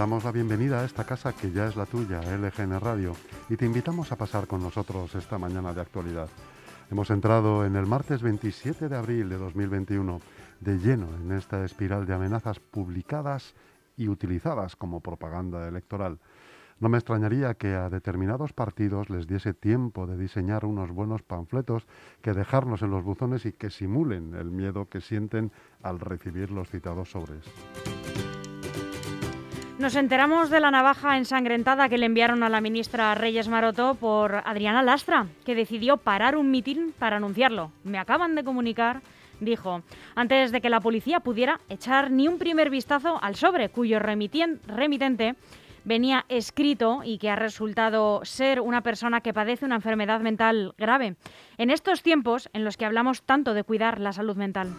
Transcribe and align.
damos 0.00 0.24
la 0.24 0.32
bienvenida 0.32 0.80
a 0.80 0.86
esta 0.86 1.04
casa 1.04 1.34
que 1.34 1.52
ya 1.52 1.66
es 1.66 1.76
la 1.76 1.84
tuya, 1.84 2.22
LGN 2.22 2.80
Radio, 2.80 3.14
y 3.50 3.56
te 3.58 3.66
invitamos 3.66 4.10
a 4.10 4.16
pasar 4.16 4.46
con 4.46 4.62
nosotros 4.62 5.14
esta 5.14 5.36
mañana 5.36 5.74
de 5.74 5.82
actualidad. 5.82 6.30
Hemos 6.90 7.10
entrado 7.10 7.66
en 7.66 7.76
el 7.76 7.84
martes 7.84 8.22
27 8.22 8.88
de 8.88 8.96
abril 8.96 9.28
de 9.28 9.36
2021 9.36 10.22
de 10.60 10.78
lleno 10.78 11.06
en 11.22 11.32
esta 11.32 11.62
espiral 11.66 12.06
de 12.06 12.14
amenazas 12.14 12.60
publicadas 12.60 13.52
y 13.94 14.08
utilizadas 14.08 14.74
como 14.74 15.00
propaganda 15.00 15.68
electoral. 15.68 16.18
No 16.78 16.88
me 16.88 16.96
extrañaría 16.96 17.52
que 17.52 17.74
a 17.74 17.90
determinados 17.90 18.54
partidos 18.54 19.10
les 19.10 19.26
diese 19.26 19.52
tiempo 19.52 20.06
de 20.06 20.16
diseñar 20.16 20.64
unos 20.64 20.90
buenos 20.92 21.20
panfletos 21.20 21.86
que 22.22 22.32
dejarnos 22.32 22.80
en 22.80 22.90
los 22.90 23.04
buzones 23.04 23.44
y 23.44 23.52
que 23.52 23.68
simulen 23.68 24.32
el 24.34 24.50
miedo 24.50 24.88
que 24.88 25.02
sienten 25.02 25.52
al 25.82 26.00
recibir 26.00 26.50
los 26.50 26.70
citados 26.70 27.10
sobres. 27.10 27.44
Nos 29.80 29.96
enteramos 29.96 30.50
de 30.50 30.60
la 30.60 30.70
navaja 30.70 31.16
ensangrentada 31.16 31.88
que 31.88 31.96
le 31.96 32.04
enviaron 32.04 32.42
a 32.42 32.50
la 32.50 32.60
ministra 32.60 33.14
Reyes 33.14 33.48
Maroto 33.48 33.94
por 33.94 34.42
Adriana 34.44 34.82
Lastra, 34.82 35.28
que 35.42 35.54
decidió 35.54 35.96
parar 35.96 36.36
un 36.36 36.50
mitin 36.50 36.92
para 36.98 37.16
anunciarlo. 37.16 37.72
Me 37.82 37.98
acaban 37.98 38.34
de 38.34 38.44
comunicar 38.44 39.00
dijo, 39.40 39.82
antes 40.14 40.52
de 40.52 40.60
que 40.60 40.68
la 40.68 40.80
policía 40.80 41.20
pudiera 41.20 41.62
echar 41.70 42.10
ni 42.10 42.28
un 42.28 42.36
primer 42.36 42.68
vistazo 42.68 43.18
al 43.22 43.36
sobre, 43.36 43.70
cuyo 43.70 43.98
remitente 43.98 45.34
venía 45.84 46.26
escrito 46.28 47.00
y 47.02 47.16
que 47.16 47.30
ha 47.30 47.36
resultado 47.36 48.20
ser 48.22 48.60
una 48.60 48.82
persona 48.82 49.22
que 49.22 49.32
padece 49.32 49.64
una 49.64 49.76
enfermedad 49.76 50.20
mental 50.20 50.74
grave. 50.76 51.16
En 51.56 51.70
estos 51.70 52.02
tiempos 52.02 52.50
en 52.52 52.64
los 52.64 52.76
que 52.76 52.84
hablamos 52.84 53.22
tanto 53.22 53.54
de 53.54 53.64
cuidar 53.64 53.98
la 53.98 54.12
salud 54.12 54.36
mental. 54.36 54.74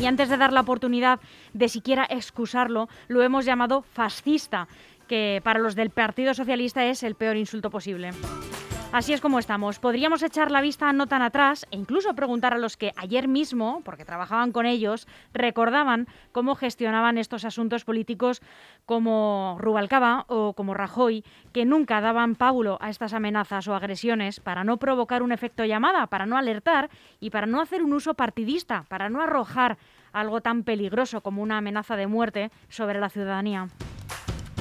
Y 0.00 0.06
antes 0.06 0.28
de 0.28 0.36
dar 0.36 0.52
la 0.52 0.60
oportunidad 0.60 1.20
de 1.52 1.68
siquiera 1.68 2.06
excusarlo, 2.08 2.88
lo 3.08 3.22
hemos 3.22 3.44
llamado 3.44 3.82
fascista, 3.82 4.68
que 5.08 5.40
para 5.42 5.58
los 5.58 5.74
del 5.74 5.90
Partido 5.90 6.34
Socialista 6.34 6.84
es 6.84 7.02
el 7.02 7.14
peor 7.14 7.36
insulto 7.36 7.70
posible. 7.70 8.10
Así 8.90 9.12
es 9.12 9.20
como 9.20 9.38
estamos. 9.38 9.78
Podríamos 9.78 10.22
echar 10.22 10.50
la 10.50 10.62
vista 10.62 10.90
no 10.94 11.06
tan 11.06 11.20
atrás 11.20 11.66
e 11.70 11.76
incluso 11.76 12.14
preguntar 12.14 12.54
a 12.54 12.58
los 12.58 12.78
que 12.78 12.94
ayer 12.96 13.28
mismo, 13.28 13.82
porque 13.84 14.06
trabajaban 14.06 14.50
con 14.50 14.64
ellos, 14.64 15.06
recordaban 15.34 16.08
cómo 16.32 16.54
gestionaban 16.54 17.18
estos 17.18 17.44
asuntos 17.44 17.84
políticos 17.84 18.40
como 18.86 19.58
Rubalcaba 19.60 20.24
o 20.28 20.54
como 20.54 20.72
Rajoy, 20.72 21.22
que 21.52 21.66
nunca 21.66 22.00
daban 22.00 22.34
pábulo 22.34 22.78
a 22.80 22.88
estas 22.88 23.12
amenazas 23.12 23.68
o 23.68 23.74
agresiones 23.74 24.40
para 24.40 24.64
no 24.64 24.78
provocar 24.78 25.22
un 25.22 25.32
efecto 25.32 25.66
llamada, 25.66 26.06
para 26.06 26.24
no 26.24 26.38
alertar 26.38 26.88
y 27.20 27.28
para 27.28 27.46
no 27.46 27.60
hacer 27.60 27.82
un 27.82 27.92
uso 27.92 28.14
partidista, 28.14 28.86
para 28.88 29.10
no 29.10 29.20
arrojar 29.20 29.76
algo 30.14 30.40
tan 30.40 30.62
peligroso 30.62 31.20
como 31.20 31.42
una 31.42 31.58
amenaza 31.58 31.94
de 31.96 32.06
muerte 32.06 32.50
sobre 32.70 33.00
la 33.00 33.10
ciudadanía. 33.10 33.68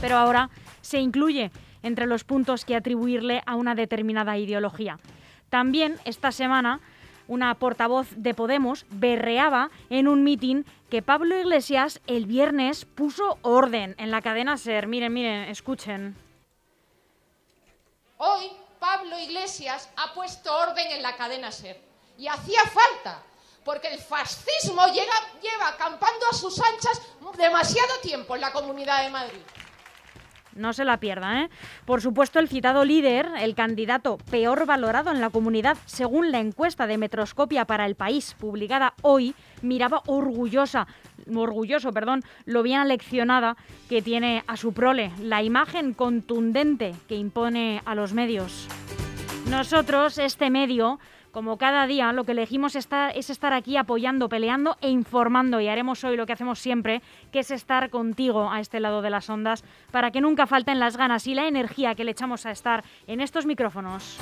Pero 0.02 0.17
ahora 0.17 0.50
se 0.81 1.00
incluye 1.00 1.50
entre 1.83 2.06
los 2.06 2.23
puntos 2.23 2.66
que 2.66 2.75
atribuirle 2.75 3.42
a 3.45 3.56
una 3.56 3.75
determinada 3.75 4.38
ideología. 4.38 5.00
También 5.50 5.97
esta 6.06 6.31
semana 6.31 6.81
una 7.28 7.53
portavoz 7.56 8.08
de 8.16 8.33
Podemos 8.33 8.86
berreaba 8.89 9.70
en 9.89 10.08
un 10.08 10.23
mitin 10.23 10.66
que 10.89 11.02
Pablo 11.02 11.38
Iglesias 11.38 12.00
el 12.08 12.25
viernes 12.25 12.86
puso 12.86 13.37
orden 13.42 13.95
en 13.98 14.11
la 14.11 14.21
cadena 14.21 14.58
SER. 14.58 14.87
Miren, 14.87 15.14
miren, 15.14 15.49
escuchen. 15.49 16.16
Hoy 18.17 18.49
Pablo 18.80 19.20
Iglesias 19.20 19.89
ha 19.98 20.14
puesto 20.14 20.55
orden 20.55 20.87
en 20.92 21.02
la 21.02 21.16
cadena 21.16 21.52
SER. 21.52 21.77
Y 22.17 22.27
hacía 22.27 22.61
falta, 22.64 23.21
porque 23.64 23.89
el 23.89 23.99
fascismo 23.99 24.82
lleva 24.87 25.67
acampando 25.67 26.26
a 26.32 26.33
sus 26.33 26.60
anchas 26.60 27.02
demasiado 27.37 27.99
tiempo 28.02 28.36
en 28.36 28.42
la 28.42 28.52
Comunidad 28.52 29.04
de 29.04 29.10
Madrid 29.11 29.42
no 30.58 30.73
se 30.73 30.86
la 30.86 31.00
pierda. 31.00 31.42
¿eh? 31.42 31.50
Por 31.86 32.02
supuesto, 32.02 32.40
el 32.40 32.50
citado 32.50 32.86
líder, 32.86 33.28
el 33.40 33.56
candidato 33.56 34.18
peor 34.30 34.66
valorado 34.66 35.12
en 35.12 35.22
la 35.22 35.30
comunidad, 35.30 35.78
según 35.86 36.32
la 36.32 36.40
encuesta 36.40 36.88
de 36.88 36.98
Metroscopia 36.98 37.66
para 37.66 37.86
el 37.86 37.95
país, 37.95 38.36
publicada 38.40 38.94
hoy, 39.02 39.36
miraba 39.62 40.02
orgullosa, 40.08 40.88
orgulloso, 41.34 41.92
perdón, 41.92 42.23
lo 42.46 42.64
bien 42.64 42.80
aleccionada 42.80 43.58
que 43.90 44.02
tiene 44.02 44.44
a 44.48 44.58
su 44.58 44.73
prole, 44.73 45.12
la 45.22 45.44
imagen 45.44 45.94
contundente 45.94 46.94
que 47.08 47.16
impone 47.16 47.82
a 47.86 47.96
los 47.96 48.14
medios. 48.14 48.67
Nosotros, 49.50 50.18
este 50.18 50.50
medio, 50.50 51.00
como 51.32 51.58
cada 51.58 51.88
día, 51.88 52.12
lo 52.12 52.26
que 52.26 52.34
elegimos 52.34 52.76
es 52.76 53.30
estar 53.30 53.54
aquí 53.54 53.78
apoyando, 53.78 54.28
peleando 54.28 54.76
e 54.82 54.90
informando 54.90 55.62
y 55.62 55.68
haremos 55.68 56.04
hoy 56.04 56.18
lo 56.18 56.26
que 56.26 56.34
hacemos 56.34 56.60
siempre, 56.60 57.02
que 57.32 57.40
es 57.40 57.52
estar 57.52 57.90
contigo 57.90 58.52
a 58.52 58.60
este 58.60 58.80
lado 58.80 59.02
de 59.02 59.10
las 59.10 59.30
ondas 59.30 59.64
para 59.92 60.12
que 60.12 60.22
nunca 60.22 60.48
falten 60.48 60.80
las 60.80 60.98
ganas 60.98 61.28
y 61.28 61.34
la 61.34 61.48
energía 61.48 61.96
que 61.96 62.04
le 62.04 62.12
echamos 62.12 62.46
a 62.46 62.52
estar 62.52 62.84
en 63.08 63.22
estos 63.22 63.46
micrófonos. 63.46 64.20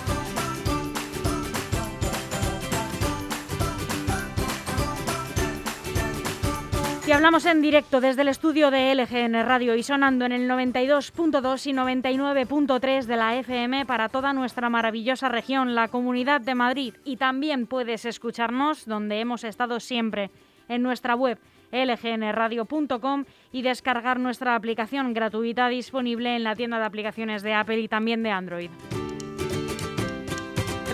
Y 7.08 7.12
hablamos 7.12 7.46
en 7.46 7.62
directo 7.62 8.02
desde 8.02 8.24
el 8.24 8.30
estudio 8.30 8.72
de 8.72 8.96
LGN 8.96 9.46
Radio 9.46 9.76
y 9.76 9.84
sonando 9.84 10.26
en 10.26 10.32
el 10.32 10.50
92.2 10.50 11.68
y 11.68 11.74
99.3 11.74 13.06
de 13.06 13.16
la 13.16 13.36
FM 13.36 13.86
para 13.86 14.10
toda 14.10 14.34
nuestra 14.34 14.72
maravillosa 14.72 15.30
región, 15.30 15.76
la 15.76 15.88
Comunidad 15.88 16.42
de 16.42 16.56
Madrid. 16.56 16.96
Y 17.04 17.18
también 17.18 17.68
puedes 17.68 18.06
escucharnos 18.06 18.88
donde 18.88 19.20
hemos 19.20 19.44
estado 19.44 19.80
siempre, 19.80 20.32
en 20.68 20.82
nuestra 20.82 21.14
web 21.14 21.38
lgnradio.com 21.72 23.26
y 23.52 23.62
descargar 23.62 24.20
nuestra 24.20 24.56
aplicación 24.56 25.14
gratuita 25.14 25.68
disponible 25.68 26.36
en 26.36 26.44
la 26.44 26.56
tienda 26.56 26.80
de 26.80 26.86
aplicaciones 26.86 27.44
de 27.44 27.54
Apple 27.54 27.82
y 27.82 27.88
también 27.88 28.24
de 28.24 28.32
Android. 28.32 28.72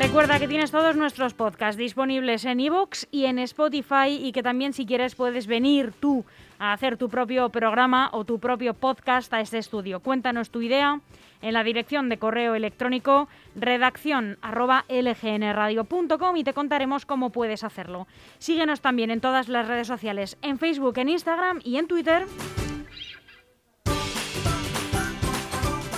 Recuerda 0.02 0.40
que 0.40 0.48
tienes 0.48 0.72
todos 0.72 0.96
nuestros 0.96 1.36
podcasts 1.36 1.78
disponibles 1.78 2.44
en 2.46 2.60
iVoox 2.60 3.06
y 3.12 3.26
en 3.26 3.38
Spotify 3.38 4.18
y 4.20 4.32
que 4.32 4.42
también 4.42 4.74
si 4.74 4.88
quieres 4.88 5.14
puedes 5.14 5.46
venir 5.46 5.94
tú 6.00 6.26
a 6.58 6.74
hacer 6.74 6.98
tu 6.98 7.08
propio 7.08 7.50
programa 7.50 8.10
o 8.12 8.26
tu 8.26 8.40
propio 8.40 8.74
podcast 8.74 9.32
a 9.32 9.42
este 9.42 9.60
estudio. 9.60 10.00
Cuéntanos 10.00 10.50
tu 10.50 10.64
idea 10.64 11.00
en 11.44 11.54
la 11.54 11.64
dirección 11.64 12.10
de 12.10 12.18
correo 12.18 12.56
electrónico 12.56 13.30
redacción 13.56 14.40
lgnradio.com 14.42 16.36
y 16.36 16.44
te 16.44 16.54
contaremos 16.54 17.06
cómo 17.06 17.30
puedes 17.30 17.64
hacerlo. 17.64 18.08
Síguenos 18.40 18.82
también 18.82 19.12
en 19.12 19.22
todas 19.22 19.50
las 19.50 19.68
redes 19.68 19.86
sociales, 19.86 20.36
en 20.42 20.58
Facebook, 20.58 20.98
en 20.98 21.10
Instagram 21.10 21.60
y 21.64 21.78
en 21.78 21.86
Twitter. 21.86 22.26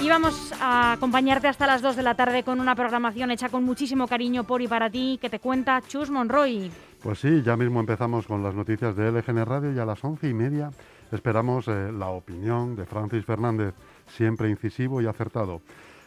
Y 0.04 0.10
vamos 0.10 0.52
a 0.60 0.92
acompañarte 0.92 1.48
hasta 1.48 1.66
las 1.66 1.82
2 1.82 1.96
de 1.96 2.04
la 2.04 2.14
tarde 2.14 2.44
con 2.44 2.60
una 2.60 2.76
programación 2.76 3.32
hecha 3.32 3.48
con 3.48 3.64
muchísimo 3.64 4.06
cariño 4.06 4.44
por 4.44 4.62
y 4.62 4.68
para 4.68 4.90
ti 4.90 5.18
que 5.22 5.30
te 5.30 5.40
cuenta 5.40 5.82
Chus 5.88 6.10
Monroy. 6.10 6.70
Pues 7.02 7.20
sí, 7.20 7.42
ya 7.42 7.56
mismo 7.56 7.80
empezamos 7.80 8.28
con 8.28 8.44
las 8.44 8.54
noticias 8.54 8.98
de 8.98 9.10
LGN 9.10 9.46
Radio 9.46 9.72
y 9.72 9.80
a 9.80 9.86
las 9.86 10.04
once 10.04 10.28
y 10.28 10.34
media 10.34 10.72
esperamos 11.14 11.70
eh, 11.70 11.90
la 11.94 12.10
opinión 12.10 12.76
de 12.76 12.86
Francis 12.86 13.24
Fernández, 13.24 13.76
siempre 14.08 14.50
incisivo 14.50 15.02
y 15.02 15.06
acertado. 15.06 15.62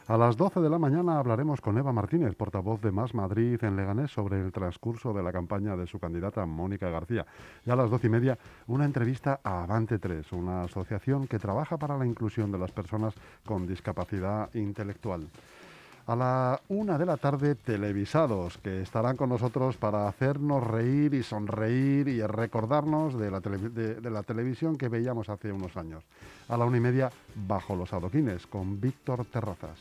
A 0.09 0.17
las 0.17 0.37
12 0.37 0.61
de 0.61 0.71
la 0.71 0.79
mañana 0.79 1.19
hablaremos 1.19 1.61
con 1.61 1.79
Eva 1.79 1.93
Martínez, 1.93 2.37
portavoz 2.37 2.81
de 2.81 2.93
Más 2.93 3.13
Madrid 3.13 3.59
en 3.65 3.75
Leganés, 3.75 4.13
sobre 4.13 4.41
el 4.41 4.53
transcurso 4.53 5.13
de 5.13 5.21
la 5.21 5.33
campaña 5.33 5.77
de 5.77 5.89
su 5.89 5.99
candidata 5.99 6.47
Mónica 6.47 6.89
García. 6.91 7.27
Y 7.65 7.71
a 7.71 7.77
las 7.77 7.91
12 7.91 8.07
y 8.07 8.11
media, 8.11 8.39
una 8.69 8.85
entrevista 8.85 9.41
a 9.43 9.65
Avante 9.65 9.99
3, 9.99 10.31
una 10.31 10.63
asociación 10.63 11.27
que 11.27 11.41
trabaja 11.41 11.77
para 11.77 11.99
la 11.99 12.07
inclusión 12.07 12.53
de 12.53 12.59
las 12.59 12.71
personas 12.71 13.15
con 13.45 13.67
discapacidad 13.67 14.55
intelectual 14.55 15.27
a 16.07 16.15
la 16.15 16.61
una 16.69 16.99
de 16.99 17.07
la 17.07 17.17
tarde 17.17 17.57
televisados, 17.57 18.59
que 18.59 18.83
estarán 18.83 19.17
con 19.17 19.29
nosotros 19.29 19.77
para 19.77 20.07
hacernos 20.07 20.65
reír 20.65 21.15
y 21.15 21.23
sonreír 21.23 22.07
y 22.09 22.23
recordarnos 22.23 23.19
de 23.19 23.31
la, 23.31 24.23
televisión 24.23 24.77
que 24.77 24.89
veíamos 24.89 25.29
hace 25.29 25.53
unos 25.53 25.77
años. 25.77 26.05
A 26.49 26.57
la 26.57 26.65
una 26.65 26.77
y 26.77 26.81
media, 26.81 27.11
bajo 27.35 27.75
los 27.75 27.93
adoquines, 27.93 28.47
con 28.47 28.81
Víctor 28.81 29.25
Terrazas. 29.25 29.81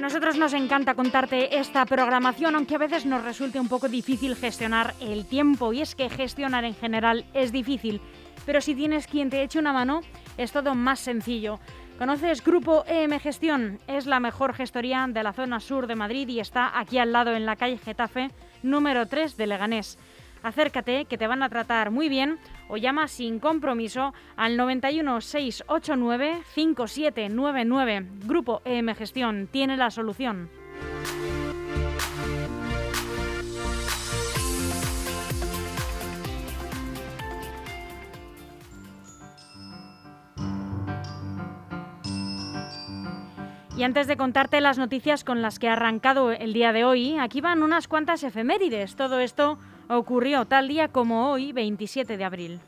Nosotros 0.00 0.36
nos 0.36 0.52
encanta 0.52 0.94
contarte 0.94 1.58
esta 1.58 1.84
programación, 1.86 2.54
aunque 2.54 2.74
a 2.74 2.78
veces 2.78 3.06
nos 3.06 3.24
resulte 3.24 3.58
un 3.58 3.68
poco 3.68 3.88
difícil 3.88 4.36
gestionar 4.36 4.94
el 5.00 5.26
tiempo. 5.26 5.72
Y 5.72 5.80
es 5.80 5.94
que 5.94 6.10
gestionar 6.10 6.64
en 6.64 6.74
general 6.74 7.24
es 7.34 7.52
difícil, 7.52 8.00
pero 8.46 8.60
si 8.60 8.74
tienes 8.74 9.06
quien 9.06 9.30
te 9.30 9.42
eche 9.42 9.58
una 9.58 9.72
mano, 9.72 10.00
es 10.36 10.52
todo 10.52 10.74
más 10.74 11.00
sencillo. 11.00 11.58
¿Conoces 11.98 12.44
Grupo 12.44 12.84
EM 12.86 13.18
Gestión? 13.18 13.80
Es 13.88 14.06
la 14.06 14.20
mejor 14.20 14.54
gestoría 14.54 15.04
de 15.08 15.22
la 15.22 15.32
zona 15.32 15.58
sur 15.58 15.88
de 15.88 15.96
Madrid 15.96 16.28
y 16.28 16.38
está 16.38 16.78
aquí 16.78 16.98
al 16.98 17.12
lado 17.12 17.34
en 17.34 17.44
la 17.44 17.56
calle 17.56 17.76
Getafe, 17.76 18.30
número 18.62 19.06
3 19.06 19.36
de 19.36 19.46
Leganés. 19.48 19.98
Acércate, 20.42 21.04
que 21.04 21.18
te 21.18 21.26
van 21.26 21.42
a 21.42 21.48
tratar 21.48 21.90
muy 21.90 22.08
bien, 22.08 22.38
o 22.68 22.76
llama 22.76 23.08
sin 23.08 23.38
compromiso 23.38 24.14
al 24.36 24.56
91 24.56 25.20
689 25.20 26.42
5799. 26.54 28.06
Grupo 28.24 28.62
EM 28.64 28.94
Gestión 28.94 29.48
tiene 29.50 29.76
la 29.76 29.90
solución. 29.90 30.50
Y 43.78 43.84
antes 43.84 44.08
de 44.08 44.16
contarte 44.16 44.60
las 44.60 44.76
noticias 44.76 45.22
con 45.22 45.40
las 45.40 45.60
que 45.60 45.68
ha 45.68 45.74
arrancado 45.74 46.32
el 46.32 46.52
día 46.52 46.72
de 46.72 46.84
hoy, 46.84 47.16
aquí 47.16 47.40
van 47.40 47.62
unas 47.62 47.86
cuantas 47.86 48.24
efemérides. 48.24 48.96
Todo 48.96 49.20
esto 49.20 49.56
ocurrió 49.88 50.44
tal 50.44 50.68
día 50.68 50.88
como 50.88 51.30
hoy, 51.30 51.52
27 51.52 52.16
de 52.16 52.24
abril. 52.24 52.60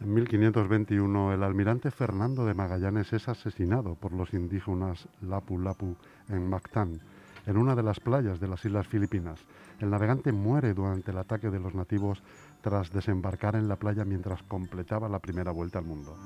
En 0.00 0.14
1521, 0.14 1.34
el 1.34 1.42
almirante 1.42 1.90
Fernando 1.90 2.46
de 2.46 2.54
Magallanes 2.54 3.12
es 3.12 3.28
asesinado 3.28 3.94
por 3.96 4.12
los 4.12 4.32
indígenas 4.32 5.06
Lapu 5.20 5.58
Lapu 5.58 5.94
en 6.28 6.48
Mactán, 6.48 7.00
en 7.46 7.56
una 7.58 7.74
de 7.74 7.82
las 7.82 8.00
playas 8.00 8.40
de 8.40 8.48
las 8.48 8.64
Islas 8.64 8.86
Filipinas. 8.86 9.40
El 9.78 9.90
navegante 9.90 10.32
muere 10.32 10.72
durante 10.72 11.10
el 11.10 11.18
ataque 11.18 11.50
de 11.50 11.60
los 11.60 11.74
nativos 11.74 12.22
tras 12.62 12.90
desembarcar 12.92 13.56
en 13.56 13.68
la 13.68 13.76
playa 13.76 14.04
mientras 14.04 14.42
completaba 14.42 15.08
la 15.08 15.18
primera 15.18 15.50
vuelta 15.50 15.78
al 15.78 15.84
mundo. 15.84 16.16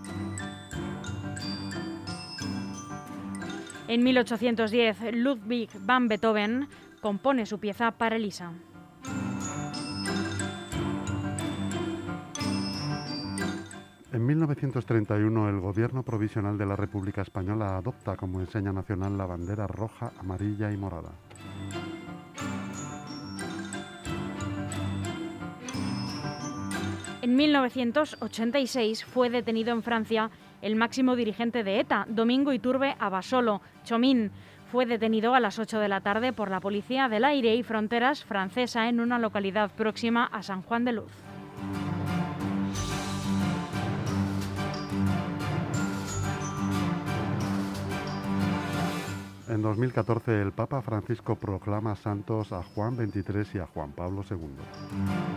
En 3.86 4.02
1810, 4.02 5.14
Ludwig 5.14 5.70
van 5.80 6.08
Beethoven 6.08 6.68
compone 7.00 7.44
su 7.44 7.58
pieza 7.58 7.90
para 7.90 8.16
Elisa. 8.16 8.52
En 14.14 14.24
1931, 14.26 15.48
el 15.48 15.58
Gobierno 15.58 16.04
Provisional 16.04 16.56
de 16.56 16.64
la 16.64 16.76
República 16.76 17.22
Española 17.22 17.76
adopta 17.76 18.16
como 18.16 18.38
enseña 18.38 18.72
nacional 18.72 19.18
la 19.18 19.26
bandera 19.26 19.66
roja, 19.66 20.12
amarilla 20.20 20.70
y 20.70 20.76
morada. 20.76 21.10
En 27.22 27.34
1986 27.34 29.04
fue 29.04 29.30
detenido 29.30 29.72
en 29.72 29.82
Francia 29.82 30.30
el 30.62 30.76
máximo 30.76 31.16
dirigente 31.16 31.64
de 31.64 31.80
ETA, 31.80 32.06
Domingo 32.08 32.52
Iturbe 32.52 32.94
Abasolo. 33.00 33.62
Chomín 33.82 34.30
fue 34.70 34.86
detenido 34.86 35.34
a 35.34 35.40
las 35.40 35.58
8 35.58 35.80
de 35.80 35.88
la 35.88 36.02
tarde 36.02 36.32
por 36.32 36.52
la 36.52 36.60
Policía 36.60 37.08
del 37.08 37.24
Aire 37.24 37.56
y 37.56 37.64
Fronteras 37.64 38.22
francesa 38.24 38.88
en 38.88 39.00
una 39.00 39.18
localidad 39.18 39.72
próxima 39.72 40.24
a 40.26 40.44
San 40.44 40.62
Juan 40.62 40.84
de 40.84 40.92
Luz. 40.92 41.10
En 49.54 49.62
2014 49.62 50.42
el 50.42 50.50
Papa 50.50 50.82
Francisco 50.82 51.36
proclama 51.36 51.94
santos 51.94 52.52
a 52.52 52.64
Juan 52.64 52.96
XXIII 52.96 53.46
y 53.54 53.58
a 53.58 53.66
Juan 53.68 53.92
Pablo 53.92 54.24
II. 54.28 55.33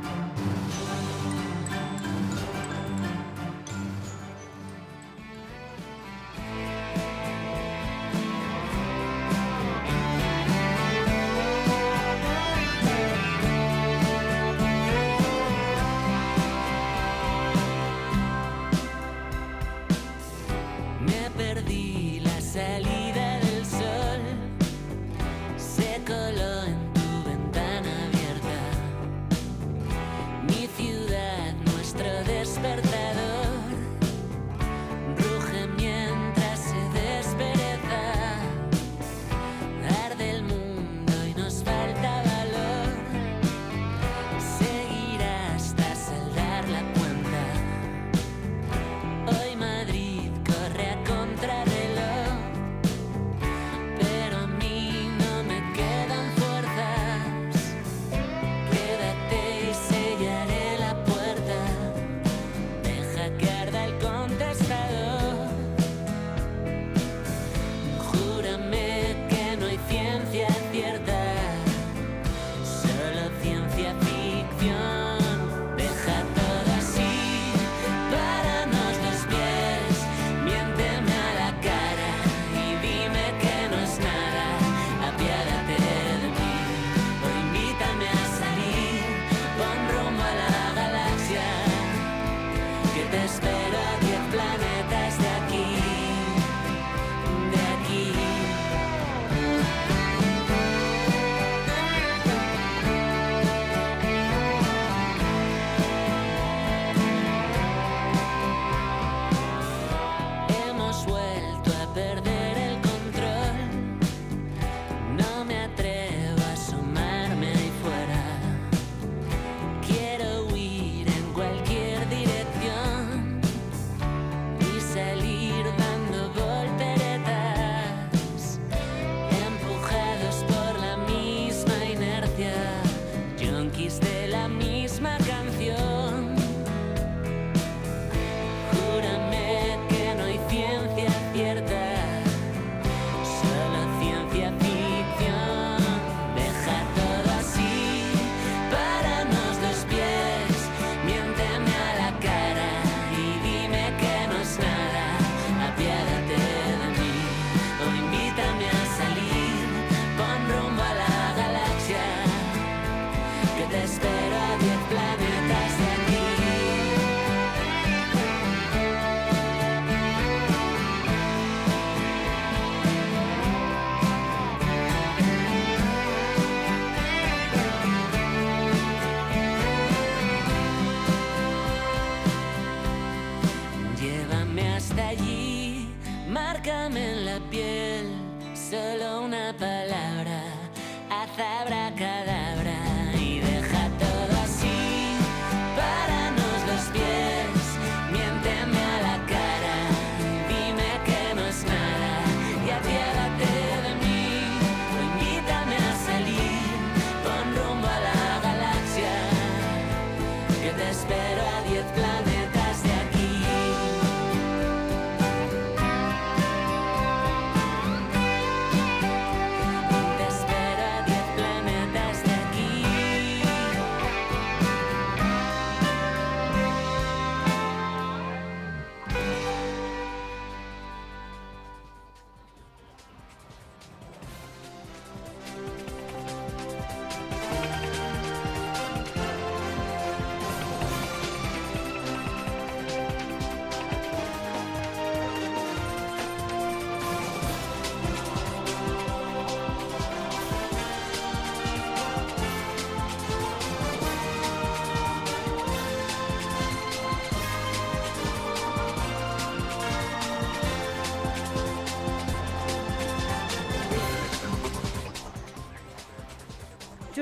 palabra. 191.37 191.76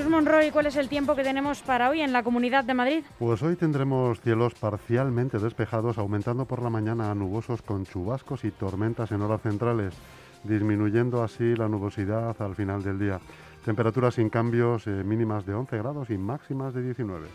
Chus 0.06 0.12
Monroy, 0.12 0.52
¿cuál 0.52 0.68
es 0.68 0.76
el 0.76 0.88
tiempo 0.88 1.16
que 1.16 1.24
tenemos 1.24 1.64
para 1.64 1.90
hoy 1.90 2.02
en 2.02 2.14
la 2.14 2.22
Comunidad 2.22 2.64
de 2.64 2.76
Madrid? 2.76 3.04
Pues 3.18 3.42
hoy 3.42 3.56
tendremos 3.56 4.22
cielos 4.22 4.54
parcialmente 4.54 5.40
despejados, 5.40 5.98
aumentando 5.98 6.46
por 6.46 6.62
la 6.62 6.70
mañana 6.70 7.10
a 7.10 7.16
nubosos 7.16 7.64
con 7.64 7.88
chubascos 7.88 8.46
y 8.46 8.52
tormentas 8.52 9.12
en 9.12 9.24
horas 9.24 9.42
centrales, 9.42 9.96
disminuyendo 10.44 11.24
así 11.24 11.56
la 11.56 11.68
nubosidad 11.68 12.40
al 12.40 12.54
final 12.54 12.84
del 12.84 13.00
día. 13.00 13.20
Temperaturas 13.66 14.14
sin 14.14 14.30
cambios, 14.30 14.86
eh, 14.86 14.92
mínimas 14.92 15.44
de 15.44 15.56
11 15.56 15.76
grados 15.76 16.12
y 16.12 16.20
máximas 16.20 16.76
de 16.76 16.84
19. 16.84 17.26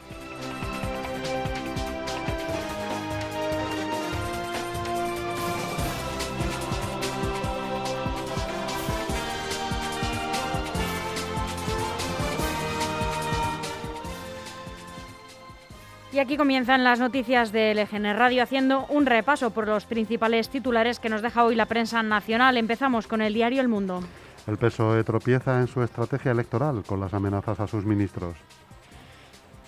Y 16.12 16.18
aquí 16.18 16.36
comienzan 16.36 16.82
las 16.82 16.98
noticias 16.98 17.52
de 17.52 17.72
LGN 17.72 18.16
Radio 18.16 18.42
haciendo 18.42 18.84
un 18.86 19.06
repaso 19.06 19.50
por 19.50 19.68
los 19.68 19.84
principales 19.84 20.48
titulares 20.48 20.98
que 20.98 21.08
nos 21.08 21.22
deja 21.22 21.44
hoy 21.44 21.54
la 21.54 21.66
prensa 21.66 22.02
nacional. 22.02 22.56
Empezamos 22.56 23.06
con 23.06 23.22
el 23.22 23.32
diario 23.32 23.60
El 23.60 23.68
Mundo. 23.68 24.02
El 24.48 24.56
PSOE 24.56 25.04
tropieza 25.04 25.60
en 25.60 25.68
su 25.68 25.82
estrategia 25.82 26.32
electoral 26.32 26.82
con 26.84 26.98
las 26.98 27.14
amenazas 27.14 27.60
a 27.60 27.68
sus 27.68 27.84
ministros. 27.84 28.34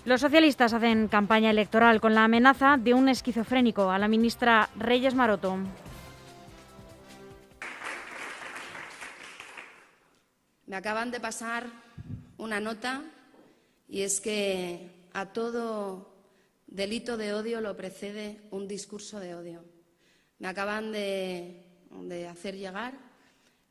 Los 0.05 0.21
socialistas 0.21 0.73
hacen 0.73 1.07
campaña 1.07 1.51
electoral 1.51 2.01
con 2.01 2.13
la 2.13 2.25
amenaza 2.25 2.77
de 2.77 2.93
un 2.93 3.09
esquizofrénico 3.09 3.93
a 3.93 3.99
la 4.01 4.09
ministra 4.09 4.69
Reyes 4.77 5.15
Maroto. 5.15 5.59
Me 10.67 10.75
acaban 10.75 11.13
de 11.13 11.21
pasar 11.21 11.67
una 12.37 12.59
nota 12.59 13.03
y 13.89 14.03
es 14.03 14.21
que 14.21 14.91
a 15.13 15.27
todo 15.27 16.12
delito 16.73 17.17
de 17.17 17.35
odio 17.35 17.61
lo 17.61 17.76
precede 17.76 18.41
un 18.50 18.67
discurso 18.67 19.21
de 19.21 19.35
odio. 19.35 19.64
Me 20.38 20.49
acaban 20.49 20.91
de, 20.91 21.64
hacer 22.31 22.57
llegar 22.57 22.95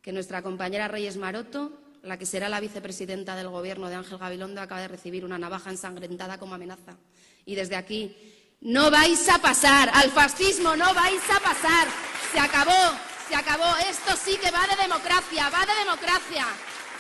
que 0.02 0.12
nuestra 0.12 0.42
compañera 0.42 0.88
Reyes 0.88 1.18
Maroto, 1.18 1.82
la 2.04 2.18
que 2.18 2.26
será 2.26 2.48
la 2.48 2.60
vicepresidenta 2.60 3.36
del 3.36 3.50
Gobierno 3.50 3.90
de 3.90 3.96
Ángel 3.96 4.18
Gabilondo, 4.18 4.62
acaba 4.62 4.82
de 4.82 4.88
recibir 4.88 5.26
una 5.26 5.38
navaja 5.38 5.70
ensangrentada 5.70 6.38
como 6.38 6.56
amenaza. 6.56 6.98
Y 7.46 7.56
desde 7.56 7.76
aquí, 7.76 8.16
no 8.62 8.92
vais 8.92 9.28
a 9.30 9.40
pasar, 9.40 9.90
al 9.94 10.12
fascismo 10.12 10.76
no 10.76 10.94
vais 10.94 11.24
a 11.30 11.40
pasar. 11.40 11.88
Se 12.32 12.40
acabó, 12.40 12.96
se 13.28 13.36
acabó. 13.36 13.76
Esto 13.90 14.16
sí 14.16 14.38
que 14.38 14.52
va 14.52 14.66
de 14.68 14.82
democracia, 14.82 15.50
va 15.50 15.66
de 15.66 15.80
democracia. 15.80 16.46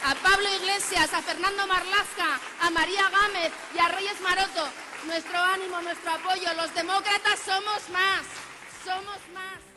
A 0.04 0.16
Pablo 0.16 0.48
Iglesias, 0.62 1.14
a 1.14 1.22
Fernando 1.22 1.68
Marlasca, 1.68 2.40
a 2.60 2.70
María 2.72 3.08
Gámez 3.10 3.52
y 3.76 3.80
a 3.80 3.88
Reyes 3.88 4.20
Maroto, 4.22 4.68
nuestro 5.06 5.38
ánimo, 5.40 5.82
nuestro 5.82 6.12
apoyo. 6.12 6.50
Los 6.56 6.74
demócratas 6.76 7.40
somos 7.40 7.90
más, 7.90 8.24
somos 8.84 9.20
más. 9.34 9.72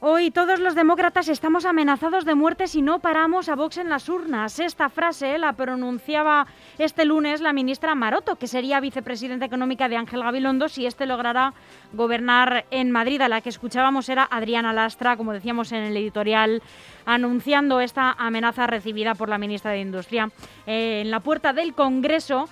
Hoy 0.00 0.30
todos 0.30 0.60
los 0.60 0.74
demócratas 0.74 1.28
estamos 1.28 1.64
amenazados 1.64 2.26
de 2.26 2.34
muerte 2.34 2.66
si 2.66 2.82
no 2.82 2.98
paramos 2.98 3.48
a 3.48 3.56
Vox 3.56 3.78
en 3.78 3.88
las 3.88 4.10
urnas. 4.10 4.58
Esta 4.60 4.90
frase 4.90 5.38
la 5.38 5.54
pronunciaba 5.54 6.46
este 6.78 7.06
lunes 7.06 7.40
la 7.40 7.54
ministra 7.54 7.94
Maroto, 7.94 8.36
que 8.36 8.46
sería 8.46 8.78
vicepresidenta 8.78 9.46
económica 9.46 9.88
de 9.88 9.96
Ángel 9.96 10.22
Gabilondo 10.22 10.68
si 10.68 10.84
éste 10.84 11.06
lograra 11.06 11.54
gobernar 11.94 12.66
en 12.70 12.90
Madrid. 12.90 13.22
A 13.22 13.28
la 13.28 13.40
que 13.40 13.48
escuchábamos 13.48 14.10
era 14.10 14.28
Adriana 14.30 14.74
Lastra, 14.74 15.16
como 15.16 15.32
decíamos 15.32 15.72
en 15.72 15.84
el 15.84 15.96
editorial, 15.96 16.62
anunciando 17.06 17.80
esta 17.80 18.12
amenaza 18.12 18.66
recibida 18.66 19.14
por 19.14 19.30
la 19.30 19.38
ministra 19.38 19.70
de 19.70 19.80
Industria. 19.80 20.30
Eh, 20.66 21.00
en 21.04 21.10
la 21.10 21.20
puerta 21.20 21.54
del 21.54 21.72
Congreso 21.72 22.50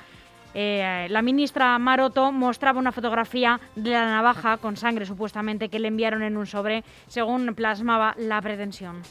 eh, 0.54 1.08
la 1.11 1.23
ministra 1.23 1.78
Maroto 1.78 2.32
mostraba 2.32 2.78
una 2.78 2.92
fotografía 2.92 3.61
de 3.75 3.90
la 3.90 4.06
navaja 4.06 4.56
con 4.58 4.76
sangre 4.76 5.04
supuestamente 5.04 5.68
que 5.68 5.78
le 5.78 5.88
enviaron 5.88 6.23
en 6.23 6.37
un 6.37 6.46
sobre, 6.46 6.84
según 7.08 7.54
plasmaba 7.54 8.14
la 8.16 8.40
pretensión. 8.40 9.02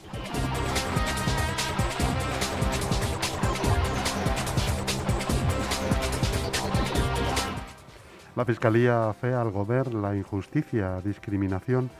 La 8.35 8.45
Fiscalía 8.45 9.13
fea 9.13 9.41
al 9.41 9.51
Gobierno 9.51 10.01
la 10.01 10.15
injusticia, 10.15 10.99
discriminación 11.01 11.91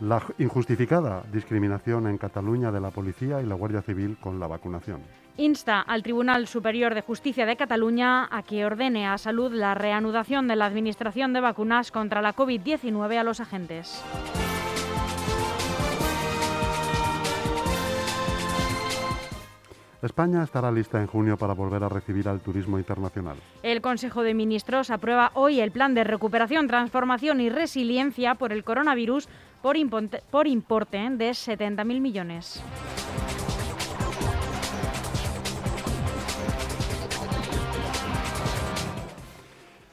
la 0.00 0.22
injustificada 0.38 1.24
discriminación 1.32 2.06
en 2.06 2.18
Cataluña 2.18 2.70
de 2.70 2.80
la 2.80 2.90
policía 2.90 3.42
y 3.42 3.46
la 3.46 3.56
Guardia 3.56 3.82
Civil 3.82 4.16
con 4.20 4.38
la 4.38 4.46
vacunación. 4.46 5.00
Insta 5.38 5.80
al 5.80 6.02
Tribunal 6.02 6.48
Superior 6.48 6.96
de 6.96 7.00
Justicia 7.00 7.46
de 7.46 7.56
Cataluña 7.56 8.26
a 8.28 8.42
que 8.42 8.66
ordene 8.66 9.06
a 9.06 9.16
Salud 9.18 9.52
la 9.52 9.72
reanudación 9.72 10.48
de 10.48 10.56
la 10.56 10.66
administración 10.66 11.32
de 11.32 11.40
vacunas 11.40 11.92
contra 11.92 12.20
la 12.20 12.34
COVID-19 12.34 13.16
a 13.16 13.22
los 13.22 13.38
agentes. 13.38 14.02
España 20.02 20.42
estará 20.42 20.72
lista 20.72 21.00
en 21.00 21.06
junio 21.06 21.36
para 21.36 21.54
volver 21.54 21.84
a 21.84 21.88
recibir 21.88 22.28
al 22.28 22.40
turismo 22.40 22.76
internacional. 22.76 23.36
El 23.62 23.80
Consejo 23.80 24.24
de 24.24 24.34
Ministros 24.34 24.90
aprueba 24.90 25.30
hoy 25.34 25.60
el 25.60 25.70
plan 25.70 25.94
de 25.94 26.02
recuperación, 26.02 26.66
transformación 26.66 27.40
y 27.40 27.48
resiliencia 27.48 28.34
por 28.34 28.52
el 28.52 28.64
coronavirus 28.64 29.28
por, 29.62 29.76
por 30.32 30.48
importe 30.48 30.96
de 30.98 31.30
70.000 31.30 32.00
millones. 32.00 32.60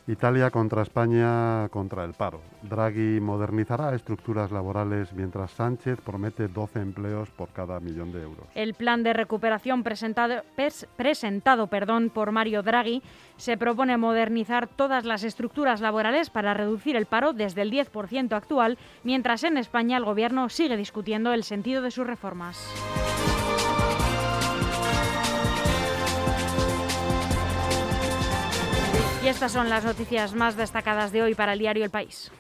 Italia 0.08 0.52
contra 0.52 0.84
España 0.84 1.68
contra 1.70 2.04
el 2.04 2.14
paro. 2.14 2.42
Draghi 2.62 3.20
modernizará 3.20 3.96
estructuras 3.96 4.52
laborales 4.52 5.12
mientras 5.14 5.52
Sánchez 5.52 6.00
promete 6.02 6.48
12 6.48 6.80
empleos 6.80 7.30
por 7.32 7.50
cada 7.50 7.80
millón 7.80 8.12
de 8.12 8.22
euros. 8.22 8.46
El 8.54 8.76
plan 8.76 9.02
de 9.02 9.14
recuperación 9.14 9.84
presentado, 9.84 10.44
por 12.14 12.32
Mario 12.32 12.62
Draghi 12.62 13.02
se 13.38 13.58
propone 13.58 13.98
modernizar 13.98 14.68
todas 14.68 15.06
las 15.06 15.24
estructuras 15.24 15.82
laborales 15.82 16.30
para 16.30 16.54
reducir 16.54 16.96
el 16.96 17.08
paro 17.08 17.34
desde 17.34 17.64
el 17.64 17.72
10% 17.72 18.34
actual, 18.34 18.78
mientras 19.04 19.44
en 19.44 19.58
España 19.58 19.98
el 19.98 20.06
Gobierno 20.06 20.50
sigue 20.50 20.78
discutiendo 20.78 21.34
el 21.34 21.44
sentido 21.44 21.82
de 21.82 21.92
sus 21.92 22.06
reformas. 22.06 22.72
Y 29.26 29.28
estas 29.28 29.54
son 29.54 29.70
las 29.70 29.84
noticias 29.84 30.36
más 30.36 30.56
destacadas 30.56 31.12
de 31.12 31.24
hoy 31.24 31.34
para 31.34 31.54
el 31.54 31.58
diario 31.58 31.84
El 31.84 31.90
País. 31.90 32.32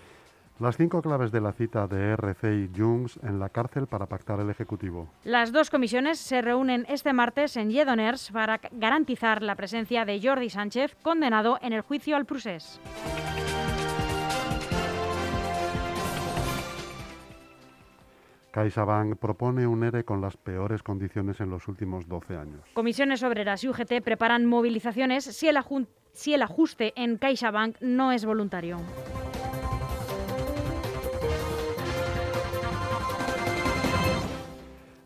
Las 0.59 0.77
cinco 0.77 1.01
claves 1.01 1.31
de 1.31 1.41
la 1.41 1.51
cita 1.51 1.87
de 1.87 2.11
RC 2.11 2.43
y 2.53 2.69
Junts 2.79 3.19
en 3.23 3.39
la 3.39 3.49
cárcel 3.49 3.87
para 3.87 4.05
pactar 4.05 4.39
el 4.39 4.51
Ejecutivo. 4.51 5.09
Las 5.23 5.51
dos 5.51 5.71
comisiones 5.71 6.19
se 6.19 6.43
reúnen 6.43 6.85
este 6.87 7.11
martes 7.11 7.57
en 7.57 7.71
Lledoners 7.71 8.29
para 8.29 8.61
garantizar 8.71 9.41
la 9.41 9.55
presencia 9.55 10.05
de 10.05 10.21
Jordi 10.21 10.51
Sánchez, 10.51 10.95
condenado 11.01 11.57
en 11.63 11.73
el 11.73 11.81
juicio 11.81 12.15
al 12.17 12.25
Prusés. 12.25 12.79
CaixaBank 18.55 19.17
propone 19.17 19.67
un 19.67 19.83
ERE 19.83 20.05
con 20.05 20.21
las 20.21 20.37
peores 20.37 20.81
condiciones 20.81 21.41
en 21.41 21.49
los 21.49 21.67
últimos 21.67 22.07
12 22.07 22.37
años. 22.37 22.61
Comisiones 22.73 23.21
Obreras 23.21 23.61
y 23.65 23.67
UGT 23.67 24.01
preparan 24.01 24.45
movilizaciones 24.45 25.25
si 25.25 25.49
el, 25.49 25.57
si 26.13 26.33
el 26.33 26.41
ajuste 26.41 26.93
en 26.95 27.17
CaixaBank 27.17 27.81
no 27.81 28.13
es 28.13 28.23
voluntario. 28.23 28.77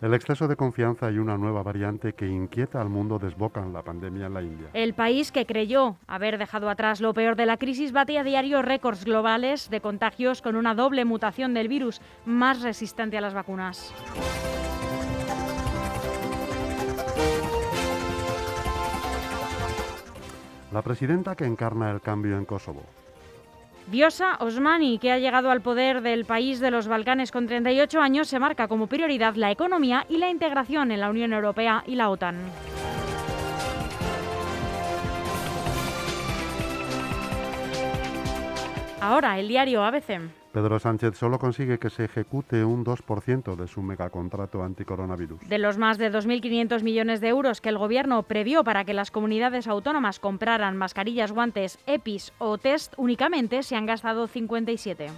El 0.01 0.13
exceso 0.13 0.47
de 0.47 0.55
confianza 0.55 1.11
y 1.11 1.17
una 1.17 1.37
nueva 1.37 1.61
variante 1.61 2.13
que 2.13 2.25
inquieta 2.25 2.79
al 2.79 2.87
mundo 2.87 3.19
desbocan 3.19 3.73
la 3.73 3.81
pandemia 3.81 4.27
en 4.27 4.33
la 4.33 4.41
India. 4.41 4.69
El 4.73 4.93
país 4.93 5.33
que 5.33 5.45
creyó 5.45 5.97
haber 6.07 6.37
dejado 6.37 6.69
atrás 6.69 7.01
lo 7.01 7.13
peor 7.13 7.35
de 7.35 7.45
la 7.45 7.57
crisis 7.57 7.91
bate 7.91 8.17
a 8.17 8.23
diario 8.23 8.61
récords 8.61 9.03
globales 9.03 9.69
de 9.69 9.81
contagios 9.81 10.41
con 10.41 10.55
una 10.55 10.73
doble 10.73 11.03
mutación 11.03 11.53
del 11.53 11.67
virus 11.67 11.99
más 12.23 12.61
resistente 12.61 13.17
a 13.17 13.21
las 13.21 13.33
vacunas. 13.33 13.93
La 20.71 20.81
presidenta 20.81 21.35
que 21.35 21.43
encarna 21.45 21.91
el 21.91 21.99
cambio 21.99 22.37
en 22.37 22.45
Kosovo. 22.45 22.83
Viosa 23.89 24.37
Osmani, 24.39 24.99
que 24.99 25.11
ha 25.11 25.17
llegado 25.17 25.49
al 25.49 25.61
poder 25.61 26.01
del 26.01 26.25
país 26.25 26.59
de 26.59 26.69
los 26.69 26.87
Balcanes 26.87 27.31
con 27.31 27.47
38 27.47 27.99
años, 27.99 28.27
se 28.27 28.37
marca 28.37 28.67
como 28.67 28.85
prioridad 28.85 29.33
la 29.33 29.49
economía 29.49 30.05
y 30.07 30.17
la 30.17 30.29
integración 30.29 30.91
en 30.91 30.99
la 30.99 31.09
Unión 31.09 31.33
Europea 31.33 31.83
y 31.87 31.95
la 31.95 32.11
OTAN. 32.11 32.37
Ahora, 39.01 39.39
el 39.39 39.47
diario 39.47 39.83
ABC. 39.83 40.38
Pedro 40.51 40.79
Sánchez 40.79 41.15
solo 41.15 41.37
consigue 41.37 41.77
que 41.77 41.89
se 41.89 42.05
ejecute 42.05 42.65
un 42.65 42.83
2% 42.83 43.55
de 43.55 43.67
su 43.67 43.81
megacontrato 43.81 44.63
anticoronavirus. 44.63 45.41
De 45.47 45.59
los 45.59 45.77
más 45.77 45.97
de 45.97 46.11
2.500 46.11 46.81
millones 46.81 47.21
de 47.21 47.27
euros 47.27 47.61
que 47.61 47.69
el 47.69 47.77
Gobierno 47.77 48.23
previó 48.23 48.63
para 48.63 48.83
que 48.83 48.93
las 48.93 49.11
comunidades 49.11 49.67
autónomas 49.67 50.19
compraran 50.19 50.75
mascarillas, 50.75 51.31
guantes, 51.31 51.77
EPIs 51.85 52.33
o 52.39 52.57
test, 52.57 52.93
únicamente 52.97 53.61
se 53.61 53.75
han 53.75 53.85
gastado 53.85 54.27
57. 54.27 55.09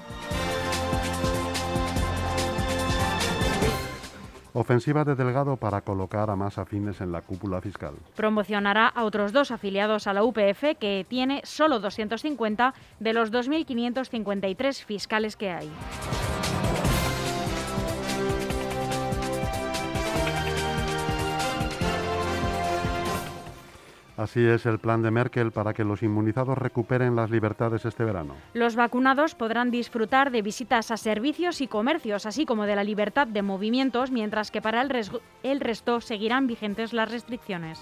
Ofensiva 4.54 5.04
de 5.06 5.16
Delgado 5.16 5.56
para 5.58 5.82
colocar 5.82 6.30
a 6.30 6.36
más 6.36 6.58
afines 6.58 7.02
en 7.02 7.12
la 7.12 7.22
cúpula 7.22 7.62
fiscal. 7.62 7.96
Promocionará 8.16 8.88
a 8.88 9.04
otros 9.04 9.32
dos 9.32 9.52
afiliados 9.52 10.08
a 10.08 10.14
la 10.14 10.24
UPF 10.24 10.78
que 10.80 11.06
tiene 11.08 11.42
solo 11.44 11.80
250 11.80 12.74
de 13.00 13.14
los 13.14 13.32
2.553 13.32 14.84
fiscales 14.84 15.36
que 15.36 15.52
hay. 15.52 15.70
Así 24.22 24.46
es 24.46 24.68
el 24.68 24.78
plan 24.78 25.02
de 25.02 25.10
Merkel 25.10 25.52
para 25.52 25.74
que 25.74 25.84
los 25.84 26.04
inmunizados 26.04 26.56
recuperen 26.56 27.16
las 27.16 27.32
libertades 27.32 27.86
este 27.86 28.04
verano. 28.04 28.36
Los 28.54 28.76
vacunados 28.76 29.34
podrán 29.34 29.72
disfrutar 29.72 30.30
de 30.30 30.44
visitas 30.44 30.92
a 30.92 30.98
servicios 30.98 31.60
y 31.60 31.68
comercios, 31.68 32.28
así 32.28 32.46
como 32.46 32.68
de 32.68 32.76
la 32.76 32.84
libertad 32.84 33.26
de 33.26 33.42
movimientos, 33.42 34.12
mientras 34.12 34.52
que 34.52 34.62
para 34.62 34.84
el, 34.84 35.60
resto 35.60 36.02
seguirán 36.02 36.46
vigentes 36.46 36.94
las 36.94 37.10
restricciones. 37.10 37.80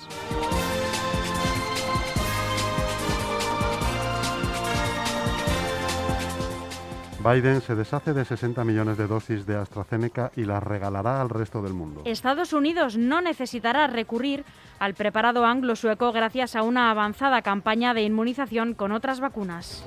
Biden 7.20 7.60
se 7.60 7.76
deshace 7.76 8.14
de 8.14 8.24
60 8.24 8.64
millones 8.64 8.98
de 8.98 9.06
dosis 9.06 9.46
de 9.46 9.58
AstraZeneca 9.58 10.32
y 10.38 10.46
las 10.46 10.64
regalará 10.64 11.20
al 11.20 11.30
resto 11.30 11.62
del 11.62 11.74
mundo. 11.74 12.04
Estados 12.06 12.54
Unidos 12.54 12.96
no 12.96 13.20
necesitará 13.20 13.88
recurrir 13.88 14.46
al 14.80 14.94
preparado 14.94 15.46
anglo-sueco 15.46 16.14
gracias 16.14 16.56
a 16.56 16.64
una 16.64 16.90
avanzada 16.92 17.42
campaña 17.42 17.94
de 17.94 18.04
inmunización 18.04 18.74
con 18.74 18.94
otras 18.94 19.20
vacunas. 19.20 19.86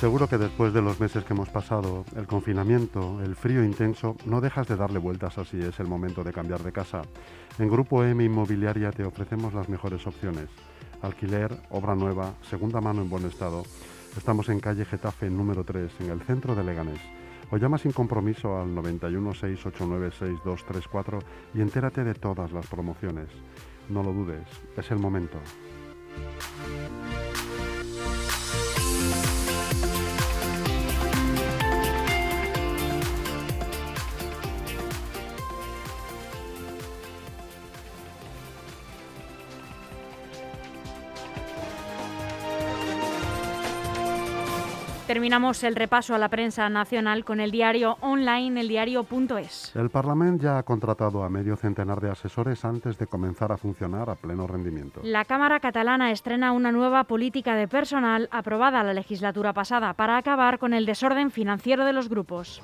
Seguro 0.00 0.28
que 0.28 0.38
después 0.38 0.72
de 0.72 0.80
los 0.80 1.00
meses 1.00 1.24
que 1.24 1.32
hemos 1.32 1.48
pasado, 1.48 2.04
el 2.14 2.28
confinamiento, 2.28 3.20
el 3.20 3.34
frío 3.34 3.64
intenso, 3.64 4.14
no 4.26 4.40
dejas 4.40 4.68
de 4.68 4.76
darle 4.76 5.00
vueltas 5.00 5.38
así 5.38 5.58
es 5.58 5.80
el 5.80 5.88
momento 5.88 6.22
de 6.22 6.32
cambiar 6.32 6.62
de 6.62 6.70
casa. 6.70 7.02
En 7.58 7.68
Grupo 7.68 8.04
M 8.04 8.22
Inmobiliaria 8.22 8.92
te 8.92 9.02
ofrecemos 9.02 9.54
las 9.54 9.68
mejores 9.68 10.06
opciones. 10.06 10.46
Alquiler, 11.02 11.50
obra 11.70 11.96
nueva, 11.96 12.34
segunda 12.48 12.80
mano 12.80 13.02
en 13.02 13.10
buen 13.10 13.26
estado. 13.26 13.64
Estamos 14.16 14.48
en 14.50 14.60
calle 14.60 14.84
Getafe 14.84 15.28
número 15.30 15.64
3, 15.64 15.90
en 15.98 16.10
el 16.10 16.20
centro 16.20 16.54
de 16.54 16.62
Leganés. 16.62 17.00
O 17.50 17.56
llama 17.56 17.76
sin 17.76 17.90
compromiso 17.90 18.56
al 18.56 18.72
91 18.72 19.34
689 19.34 20.12
6234 20.12 21.18
y 21.54 21.60
entérate 21.60 22.04
de 22.04 22.14
todas 22.14 22.52
las 22.52 22.68
promociones. 22.68 23.30
No 23.88 24.04
lo 24.04 24.12
dudes, 24.12 24.46
es 24.76 24.90
el 24.92 25.00
momento. 25.00 25.38
Terminamos 45.08 45.64
el 45.64 45.74
repaso 45.74 46.14
a 46.14 46.18
la 46.18 46.28
prensa 46.28 46.68
nacional 46.68 47.24
con 47.24 47.40
el 47.40 47.50
diario 47.50 47.96
online, 48.02 48.60
eldiario.es. 48.60 49.74
El 49.74 49.88
Parlamento 49.88 50.44
ya 50.44 50.58
ha 50.58 50.62
contratado 50.64 51.24
a 51.24 51.30
medio 51.30 51.56
centenar 51.56 51.98
de 52.02 52.10
asesores 52.10 52.62
antes 52.66 52.98
de 52.98 53.06
comenzar 53.06 53.50
a 53.50 53.56
funcionar 53.56 54.10
a 54.10 54.16
pleno 54.16 54.46
rendimiento. 54.46 55.00
La 55.02 55.24
Cámara 55.24 55.60
catalana 55.60 56.12
estrena 56.12 56.52
una 56.52 56.72
nueva 56.72 57.04
política 57.04 57.54
de 57.54 57.66
personal 57.66 58.28
aprobada 58.30 58.82
la 58.82 58.92
legislatura 58.92 59.54
pasada 59.54 59.94
para 59.94 60.18
acabar 60.18 60.58
con 60.58 60.74
el 60.74 60.84
desorden 60.84 61.30
financiero 61.30 61.86
de 61.86 61.94
los 61.94 62.10
grupos. 62.10 62.60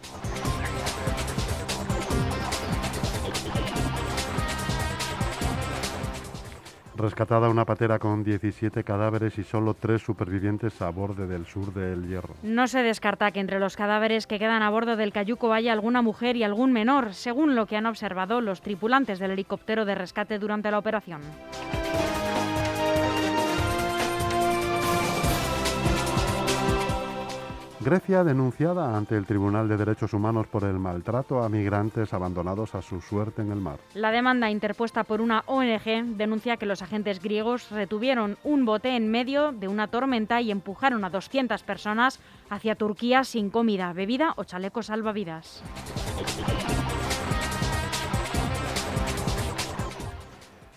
Rescatada 6.96 7.48
una 7.48 7.64
patera 7.64 7.98
con 7.98 8.22
17 8.22 8.84
cadáveres 8.84 9.36
y 9.38 9.42
solo 9.42 9.74
tres 9.74 10.02
supervivientes 10.02 10.80
a 10.80 10.90
bordo 10.90 11.26
del 11.26 11.44
sur 11.44 11.74
del 11.74 12.06
Hierro. 12.06 12.34
No 12.44 12.68
se 12.68 12.82
descarta 12.82 13.32
que 13.32 13.40
entre 13.40 13.58
los 13.58 13.76
cadáveres 13.76 14.28
que 14.28 14.38
quedan 14.38 14.62
a 14.62 14.70
bordo 14.70 14.96
del 14.96 15.12
Cayuco 15.12 15.52
haya 15.52 15.72
alguna 15.72 16.02
mujer 16.02 16.36
y 16.36 16.44
algún 16.44 16.72
menor, 16.72 17.14
según 17.14 17.56
lo 17.56 17.66
que 17.66 17.76
han 17.76 17.86
observado 17.86 18.40
los 18.40 18.60
tripulantes 18.60 19.18
del 19.18 19.32
helicóptero 19.32 19.84
de 19.84 19.96
rescate 19.96 20.38
durante 20.38 20.70
la 20.70 20.78
operación. 20.78 21.20
Grecia 27.84 28.24
denunciada 28.24 28.96
ante 28.96 29.14
el 29.14 29.26
Tribunal 29.26 29.68
de 29.68 29.76
Derechos 29.76 30.14
Humanos 30.14 30.46
por 30.46 30.64
el 30.64 30.78
maltrato 30.78 31.42
a 31.42 31.50
migrantes 31.50 32.14
abandonados 32.14 32.74
a 32.74 32.80
su 32.80 33.02
suerte 33.02 33.42
en 33.42 33.52
el 33.52 33.60
mar. 33.60 33.78
La 33.92 34.10
demanda 34.10 34.50
interpuesta 34.50 35.04
por 35.04 35.20
una 35.20 35.44
ONG 35.44 36.16
denuncia 36.16 36.56
que 36.56 36.64
los 36.64 36.80
agentes 36.80 37.20
griegos 37.20 37.70
retuvieron 37.70 38.38
un 38.42 38.64
bote 38.64 38.96
en 38.96 39.10
medio 39.10 39.52
de 39.52 39.68
una 39.68 39.88
tormenta 39.88 40.40
y 40.40 40.50
empujaron 40.50 41.04
a 41.04 41.10
200 41.10 41.62
personas 41.62 42.20
hacia 42.48 42.74
Turquía 42.74 43.22
sin 43.22 43.50
comida, 43.50 43.92
bebida 43.92 44.32
o 44.36 44.44
chalecos 44.44 44.86
salvavidas. 44.86 45.62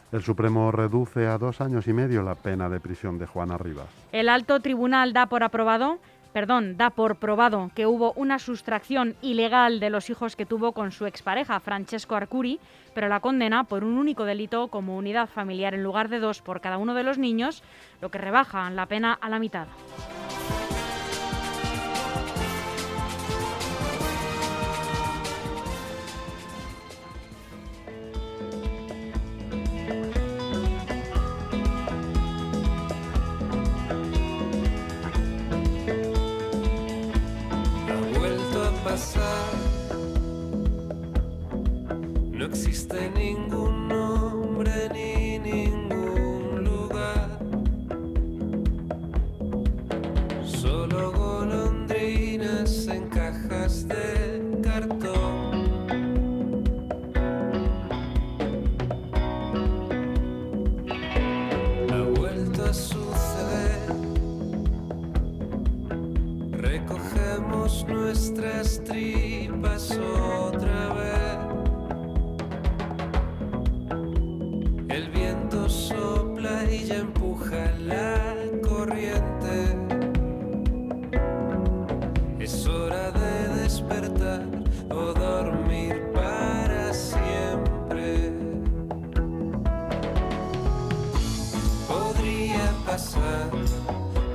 El 0.10 0.24
Supremo 0.24 0.72
reduce 0.72 1.28
a 1.28 1.38
dos 1.38 1.60
años 1.60 1.88
y 1.88 1.94
medio 1.94 2.24
la 2.24 2.36
pena 2.36 2.70
de 2.70 2.80
prisión 2.80 3.18
de 3.18 3.28
Juana 3.28 3.58
Rivas. 3.58 3.88
El 4.14 4.30
alto 4.30 4.62
tribunal 4.62 5.12
da 5.12 5.28
por 5.28 5.44
aprobado 5.44 6.00
perdón, 6.34 6.78
da 6.78 6.90
por 6.90 7.18
probado 7.18 7.72
que 7.76 7.86
hubo 7.86 8.14
una 8.14 8.40
sustracción 8.40 9.16
ilegal 9.22 9.80
de 9.80 9.90
los 9.90 10.10
hijos 10.10 10.36
que 10.36 10.46
tuvo 10.46 10.72
con 10.72 10.92
su 10.92 11.06
expareja, 11.06 11.60
Francesco 11.60 12.16
Arcuri, 12.16 12.60
pero 12.94 13.08
la 13.08 13.20
condena 13.20 13.64
por 13.64 13.84
un 13.84 13.98
único 13.98 14.26
delito 14.26 14.68
como 14.68 14.98
unidad 14.98 15.30
familiar 15.30 15.74
en 15.74 15.84
lugar 15.84 16.10
de 16.10 16.20
dos 16.20 16.42
por 16.42 16.62
cada 16.62 16.78
uno 16.78 16.94
de 16.94 17.04
los 17.04 17.18
niños, 17.18 17.64
lo 18.02 18.10
que 18.10 18.18
rebaja 18.18 18.70
la 18.70 18.86
pena 18.86 19.14
a 19.14 19.30
la 19.30 19.40
mitad. 19.40 19.68
No 42.32 42.46
existe 42.46 43.12
ningún 43.12 43.67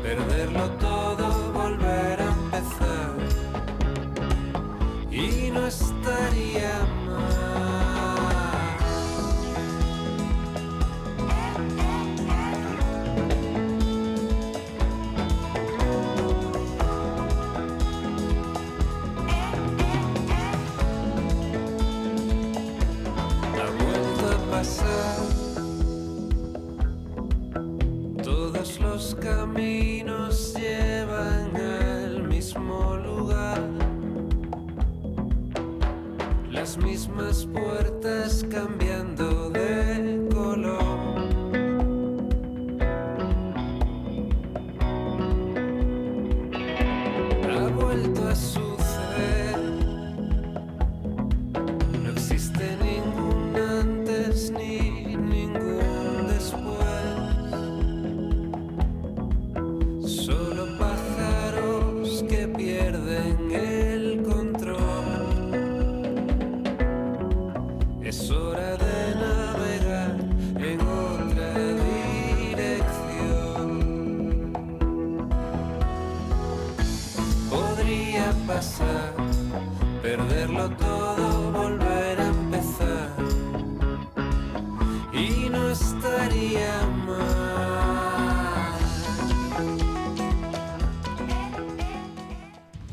perderlo 0.03 0.69
todo. 0.79 1.12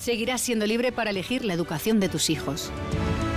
Seguirás 0.09 0.41
siendo 0.41 0.65
libre 0.65 0.91
para 0.91 1.11
elegir 1.11 1.45
la 1.45 1.53
educación 1.53 1.99
de 1.99 2.09
tus 2.09 2.31
hijos. 2.31 2.71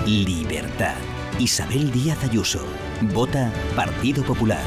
Libertad. 0.07 0.95
Isabel 1.39 1.93
Díaz 1.93 2.25
Ayuso. 2.25 2.65
Vota 3.13 3.53
Partido 3.77 4.25
Popular. 4.25 4.65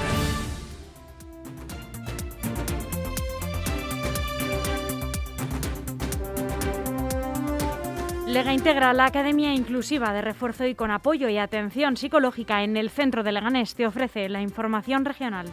Lega 8.27 8.53
integra 8.53 8.93
la 8.93 9.05
Academia 9.05 9.55
Inclusiva 9.55 10.13
de 10.13 10.21
Refuerzo 10.21 10.67
y 10.67 10.75
con 10.75 10.91
apoyo 10.91 11.27
y 11.29 11.39
atención 11.39 11.97
psicológica 11.97 12.63
en 12.63 12.77
el 12.77 12.91
centro 12.91 13.23
de 13.23 13.31
Leganés 13.31 13.73
te 13.73 13.87
ofrece 13.87 14.29
la 14.29 14.43
información 14.43 15.05
regional. 15.05 15.47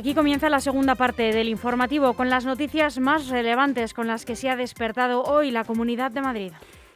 Aquí 0.00 0.14
comienza 0.14 0.48
la 0.48 0.60
segunda 0.60 0.94
parte 0.94 1.30
del 1.30 1.50
informativo 1.50 2.14
con 2.14 2.30
las 2.30 2.46
noticias 2.46 2.98
más 2.98 3.28
relevantes 3.28 3.92
con 3.92 4.06
las 4.06 4.24
que 4.24 4.34
se 4.34 4.48
ha 4.48 4.56
despertado 4.56 5.22
hoy 5.24 5.50
la 5.50 5.64
Comunidad 5.64 6.10
de 6.10 6.22
Madrid. 6.22 6.52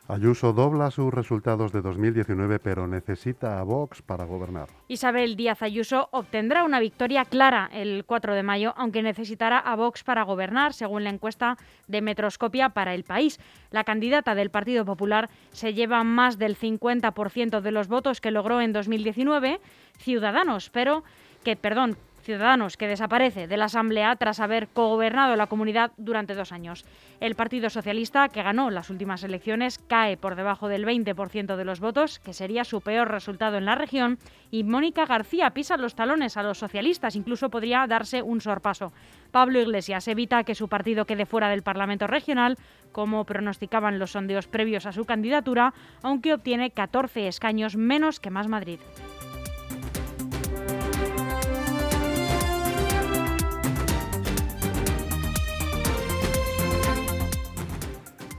Ayuso 0.09 0.55
dobla 0.55 0.91
sus 0.91 1.13
resultados 1.13 1.71
de 1.71 1.83
2019, 1.83 2.61
pero 2.61 2.87
necesita 2.87 3.61
a 3.61 3.63
Vox 3.63 4.01
para 4.01 4.25
gobernar. 4.25 4.71
Isabel 4.89 5.37
Díaz 5.37 5.61
Ayuso 5.61 6.09
obtendrá 6.13 6.65
una 6.65 6.81
victoria 6.81 7.27
clara 7.27 7.69
el 7.75 8.07
4 8.07 8.35
de 8.35 8.43
mayo, 8.43 8.73
aunque 8.75 9.03
necesitará 9.03 9.59
a 9.59 9.77
Vox 9.77 10.03
para 10.03 10.23
gobernar, 10.23 10.73
según 10.73 11.05
la 11.05 11.11
encuesta 11.11 11.59
de 11.87 12.01
Metroscopia 12.01 12.71
para 12.71 12.95
el 12.95 13.05
país. 13.05 13.39
La 13.71 13.85
candidata 13.85 14.35
del 14.35 14.49
Partido 14.49 14.87
Popular 14.87 15.29
se 15.53 15.75
lleva 15.75 16.05
más 16.05 16.39
del 16.39 16.57
50% 16.57 17.61
de 17.61 17.71
los 17.71 17.89
votos 17.89 18.23
que 18.23 18.31
logró 18.31 18.63
en 18.63 18.73
2019 18.73 19.61
Ciudadanos, 19.99 20.71
pero 20.71 21.05
que, 21.45 21.55
perdón, 21.57 21.99
Ciudadanos, 22.25 22.77
que 22.77 22.89
desaparece 22.89 23.47
de 23.47 23.57
la 23.57 23.67
Asamblea 23.67 24.17
tras 24.17 24.41
haber 24.41 24.69
cogobernado 24.69 25.37
la 25.37 25.47
comunidad 25.47 25.93
durante 25.97 26.35
dos 26.35 26.51
años. 26.51 26.85
El 27.21 27.35
Partido 27.35 27.71
Socialista, 27.71 28.29
que 28.29 28.43
ganó 28.43 28.71
las 28.71 28.91
últimas 28.91 29.23
elecciones, 29.23 29.79
cae 29.79 30.17
por 30.17 30.35
debajo 30.35 30.69
del 30.69 30.85
20% 30.85 31.57
de 31.57 31.65
los 31.65 31.81
votos, 31.81 32.19
que 32.19 32.33
sería 32.33 32.65
su 32.65 32.81
peor 32.81 33.11
resultado 33.11 33.57
en 33.57 33.67
la 33.67 33.75
región, 33.75 34.19
y 34.51 34.65
Mónica 34.65 35.07
García 35.07 35.51
pisa 35.51 35.77
los 35.77 35.95
talones 35.95 36.37
a 36.37 36.43
los 36.43 36.59
socialistas, 36.59 37.17
incluso 37.17 37.51
podría 37.51 37.87
darse 37.87 38.23
un 38.23 38.41
sorpaso. 38.41 38.93
Pablo 39.31 39.61
Iglesias 39.61 40.09
evita 40.09 40.45
que 40.45 40.55
su 40.55 40.69
partido 40.69 41.05
quede 41.05 41.27
fuera 41.27 41.49
del 41.49 41.63
Parlamento 41.63 42.07
regional, 42.07 42.57
como 42.93 43.25
pronosticaban 43.25 43.99
los 43.99 44.13
sondeos 44.13 44.49
previos 44.49 44.87
a 44.87 44.93
su 44.93 45.05
candidatura, 45.05 45.75
aunque 46.03 46.33
obtiene 46.33 46.71
14 46.71 47.29
escaños 47.29 47.77
menos 47.77 48.21
que 48.21 48.31
Más 48.31 48.49
Madrid. 48.49 48.81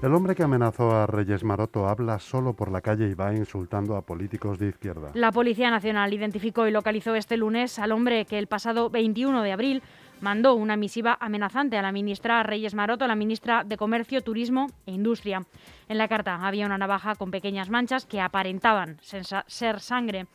El 0.05 0.13
hombre 0.13 0.35
que 0.35 0.43
amenazó 0.43 0.91
a 0.91 1.07
Reyes 1.07 1.43
Maroto 1.43 1.87
habla 1.89 2.19
solo 2.19 2.53
por 2.53 2.71
la 2.71 2.81
calle 2.81 3.09
y 3.09 3.15
va 3.15 3.33
insultando 3.33 3.95
a 3.95 4.03
políticos 4.03 4.59
de 4.59 4.67
izquierda. 4.67 5.09
La 5.15 5.31
Policía 5.31 5.71
Nacional 5.71 6.13
identificó 6.13 6.67
y 6.67 6.71
localizó 6.71 7.15
este 7.15 7.37
lunes 7.37 7.79
al 7.79 7.91
hombre 7.91 8.25
que 8.25 8.37
el 8.37 8.45
pasado 8.45 8.91
21 8.91 9.41
de 9.41 9.51
abril 9.51 9.83
mandó 10.21 10.55
una 10.55 10.75
misiva 10.75 11.17
amenazante 11.19 11.77
a 11.77 11.81
la 11.81 11.91
ministra 11.91 12.43
Reyes 12.43 12.73
Maroto, 12.73 13.07
la 13.07 13.15
ministra 13.15 13.63
de 13.63 13.77
Comercio, 13.77 14.21
Turismo 14.21 14.67
e 14.85 14.91
Industria. 14.91 15.45
En 15.87 15.97
la 15.97 16.07
carta 16.07 16.45
había 16.45 16.65
una 16.65 16.77
navaja 16.77 17.15
con 17.15 17.31
pequeñas 17.31 17.69
manchas 17.69 18.05
que 18.05 18.21
aparentaban 18.21 18.97
ser 19.01 19.79
sangre. 19.79 20.27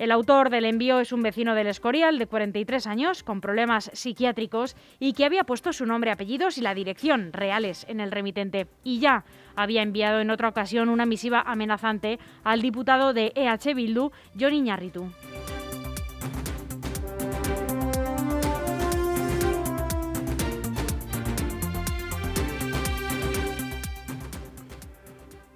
El 0.00 0.12
autor 0.12 0.48
del 0.48 0.64
envío 0.64 0.98
es 0.98 1.12
un 1.12 1.22
vecino 1.22 1.54
del 1.54 1.66
Escorial 1.66 2.18
de 2.18 2.26
43 2.26 2.86
años 2.86 3.22
con 3.22 3.42
problemas 3.42 3.90
psiquiátricos 3.92 4.74
y 4.98 5.12
que 5.12 5.26
había 5.26 5.44
puesto 5.44 5.74
su 5.74 5.84
nombre, 5.84 6.10
apellidos 6.10 6.56
y 6.56 6.62
la 6.62 6.74
dirección 6.74 7.34
reales 7.34 7.84
en 7.86 8.00
el 8.00 8.10
remitente. 8.10 8.66
Y 8.82 8.98
ya 8.98 9.24
había 9.56 9.82
enviado 9.82 10.20
en 10.20 10.30
otra 10.30 10.48
ocasión 10.48 10.88
una 10.88 11.04
misiva 11.04 11.42
amenazante 11.42 12.18
al 12.44 12.62
diputado 12.62 13.12
de 13.12 13.32
EH 13.34 13.74
Bildu, 13.74 14.10
John 14.38 14.54
Iñarritu. 14.54 15.12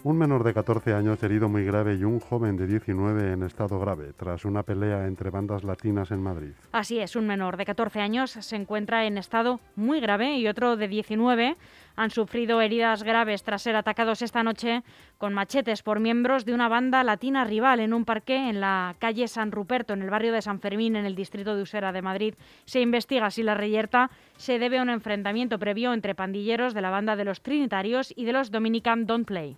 Un 0.04 0.18
menor 0.18 0.44
de 0.44 0.52
14 0.52 0.92
años 0.92 1.22
herido 1.22 1.48
muy 1.48 1.64
grave 1.64 1.94
y 1.94 2.04
un 2.04 2.20
joven 2.20 2.58
de 2.58 2.66
19 2.66 3.32
en 3.32 3.42
estado 3.42 3.80
grave 3.80 4.12
tras 4.12 4.44
una 4.44 4.62
pelea 4.62 5.06
entre 5.06 5.30
bandas 5.30 5.64
latinas 5.64 6.10
en 6.10 6.22
Madrid. 6.22 6.52
Así 6.72 6.98
es, 6.98 7.16
un 7.16 7.26
menor 7.26 7.56
de 7.56 7.64
14 7.64 8.00
años 8.00 8.32
se 8.32 8.54
encuentra 8.54 9.06
en 9.06 9.16
estado 9.16 9.60
muy 9.76 10.00
grave 10.00 10.36
y 10.36 10.46
otro 10.46 10.76
de 10.76 10.88
19 10.88 11.56
han 11.96 12.10
sufrido 12.10 12.60
heridas 12.60 13.02
graves 13.02 13.44
tras 13.44 13.62
ser 13.62 13.76
atacados 13.76 14.20
esta 14.20 14.42
noche 14.42 14.82
con 15.16 15.32
machetes 15.32 15.82
por 15.82 16.00
miembros 16.00 16.44
de 16.44 16.52
una 16.52 16.68
banda 16.68 17.02
latina 17.02 17.46
rival 17.46 17.80
en 17.80 17.94
un 17.94 18.04
parque 18.04 18.50
en 18.50 18.60
la 18.60 18.96
calle 18.98 19.26
San 19.26 19.52
Ruperto, 19.52 19.94
en 19.94 20.02
el 20.02 20.10
barrio 20.10 20.34
de 20.34 20.42
San 20.42 20.60
Fermín, 20.60 20.96
en 20.96 21.06
el 21.06 21.14
distrito 21.14 21.56
de 21.56 21.62
Usera 21.62 21.92
de 21.92 22.02
Madrid. 22.02 22.34
Se 22.66 22.82
investiga 22.82 23.30
si 23.30 23.42
la 23.42 23.54
reyerta 23.54 24.10
se 24.36 24.58
debe 24.58 24.80
a 24.80 24.82
un 24.82 24.90
enfrentamiento 24.90 25.58
previo 25.58 25.94
entre 25.94 26.14
pandilleros 26.14 26.74
de 26.74 26.82
la 26.82 26.90
banda 26.90 27.16
de 27.16 27.24
los 27.24 27.40
Trinitarios 27.40 28.12
y 28.14 28.26
de 28.26 28.34
los 28.34 28.50
Dominican 28.50 29.06
Don't 29.06 29.26
Play. 29.26 29.56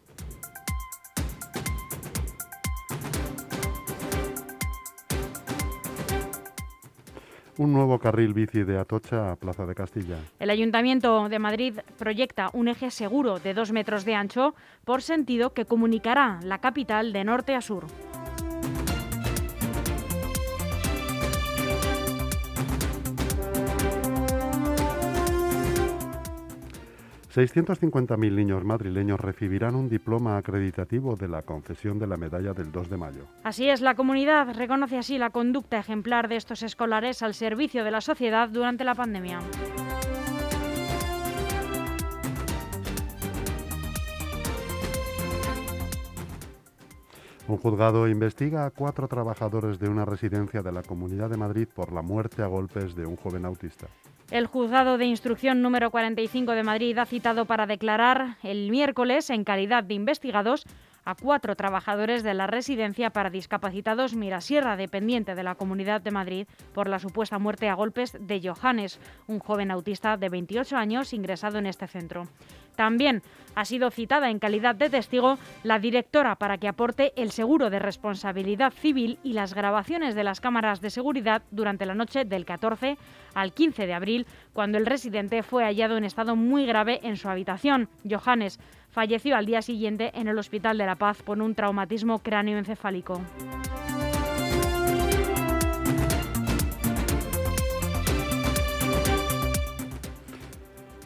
Un 7.58 7.72
nuevo 7.72 7.98
carril 7.98 8.34
bici 8.34 8.64
de 8.64 8.78
Atocha 8.78 9.32
a 9.32 9.36
Plaza 9.36 9.64
de 9.64 9.74
Castilla. 9.74 10.18
El 10.38 10.50
Ayuntamiento 10.50 11.28
de 11.30 11.38
Madrid 11.38 11.78
proyecta 11.98 12.50
un 12.52 12.68
eje 12.68 12.90
seguro 12.90 13.38
de 13.38 13.54
dos 13.54 13.72
metros 13.72 14.04
de 14.04 14.14
ancho 14.14 14.54
por 14.84 15.00
sentido 15.00 15.54
que 15.54 15.64
comunicará 15.64 16.38
la 16.42 16.58
capital 16.58 17.14
de 17.14 17.24
norte 17.24 17.54
a 17.54 17.62
sur. 17.62 17.86
650.000 27.37 28.35
niños 28.35 28.64
madrileños 28.64 29.20
recibirán 29.20 29.75
un 29.75 29.90
diploma 29.90 30.38
acreditativo 30.38 31.16
de 31.16 31.29
la 31.29 31.42
concesión 31.42 31.99
de 31.99 32.07
la 32.07 32.16
medalla 32.16 32.55
del 32.55 32.72
2 32.72 32.88
de 32.88 32.96
mayo. 32.96 33.27
Así 33.44 33.68
es, 33.68 33.83
la 33.83 33.94
comunidad 33.94 34.57
reconoce 34.57 34.96
así 34.96 35.18
la 35.18 35.29
conducta 35.29 35.79
ejemplar 35.79 36.29
de 36.29 36.37
estos 36.37 36.62
escolares 36.62 37.22
al 37.22 37.35
servicio 37.35 37.85
de 37.85 37.90
la 37.90 38.01
sociedad 38.01 38.49
durante 38.49 38.85
la 38.85 38.94
pandemia. 38.94 39.40
Un 47.49 47.59
juzgado 47.59 48.09
investiga 48.09 48.64
a 48.64 48.70
cuatro 48.70 49.09
trabajadores 49.09 49.79
de 49.79 49.90
una 49.90 50.07
residencia 50.07 50.62
de 50.62 50.72
la 50.72 50.83
Comunidad 50.83 51.29
de 51.29 51.37
Madrid 51.37 51.68
por 51.68 51.92
la 51.92 52.01
muerte 52.01 52.42
a 52.42 52.46
golpes 52.46 52.96
de 52.96 53.05
un 53.05 53.16
joven 53.16 53.44
autista. 53.44 53.88
El 54.30 54.46
juzgado 54.46 54.98
de 54.98 55.04
instrucción 55.04 55.62
número 55.62 55.92
45 55.92 56.52
de 56.52 56.64
Madrid 56.64 56.98
ha 56.98 57.06
citado 57.06 57.44
para 57.44 57.66
declarar 57.66 58.38
el 58.42 58.70
miércoles, 58.70 59.30
en 59.30 59.44
calidad 59.44 59.84
de 59.84 59.94
investigados, 59.94 60.64
a 61.06 61.14
cuatro 61.14 61.56
trabajadores 61.56 62.22
de 62.22 62.34
la 62.34 62.46
residencia 62.46 63.10
para 63.10 63.30
discapacitados 63.30 64.14
Mirasierra, 64.14 64.76
dependiente 64.76 65.34
de 65.34 65.42
la 65.44 65.54
Comunidad 65.54 66.02
de 66.02 66.10
Madrid, 66.10 66.48
por 66.74 66.88
la 66.88 66.98
supuesta 66.98 67.38
muerte 67.38 67.68
a 67.68 67.74
golpes 67.74 68.18
de 68.20 68.42
Johannes, 68.42 69.00
un 69.28 69.38
joven 69.38 69.70
autista 69.70 70.16
de 70.16 70.28
28 70.28 70.76
años 70.76 71.14
ingresado 71.14 71.58
en 71.58 71.66
este 71.66 71.86
centro. 71.86 72.28
También 72.74 73.22
ha 73.54 73.64
sido 73.64 73.90
citada 73.90 74.28
en 74.28 74.38
calidad 74.38 74.74
de 74.74 74.90
testigo 74.90 75.38
la 75.62 75.78
directora 75.78 76.36
para 76.36 76.58
que 76.58 76.68
aporte 76.68 77.12
el 77.16 77.30
seguro 77.30 77.70
de 77.70 77.78
responsabilidad 77.78 78.72
civil 78.72 79.18
y 79.22 79.32
las 79.32 79.54
grabaciones 79.54 80.14
de 80.14 80.24
las 80.24 80.40
cámaras 80.40 80.82
de 80.82 80.90
seguridad 80.90 81.42
durante 81.50 81.86
la 81.86 81.94
noche 81.94 82.26
del 82.26 82.44
14 82.44 82.98
al 83.34 83.52
15 83.52 83.86
de 83.86 83.94
abril, 83.94 84.26
cuando 84.52 84.76
el 84.76 84.86
residente 84.86 85.42
fue 85.42 85.64
hallado 85.64 85.96
en 85.96 86.04
estado 86.04 86.36
muy 86.36 86.66
grave 86.66 87.00
en 87.02 87.16
su 87.16 87.28
habitación. 87.28 87.88
Johannes 88.08 88.58
falleció 88.96 89.37
al 89.37 89.44
día 89.44 89.61
siguiente 89.61 90.11
en 90.14 90.26
el 90.26 90.38
Hospital 90.38 90.78
de 90.78 90.87
la 90.87 90.96
Paz 90.96 91.22
por 91.22 91.42
un 91.42 91.54
traumatismo 91.54 92.20
cráneoencefálico. 92.20 93.20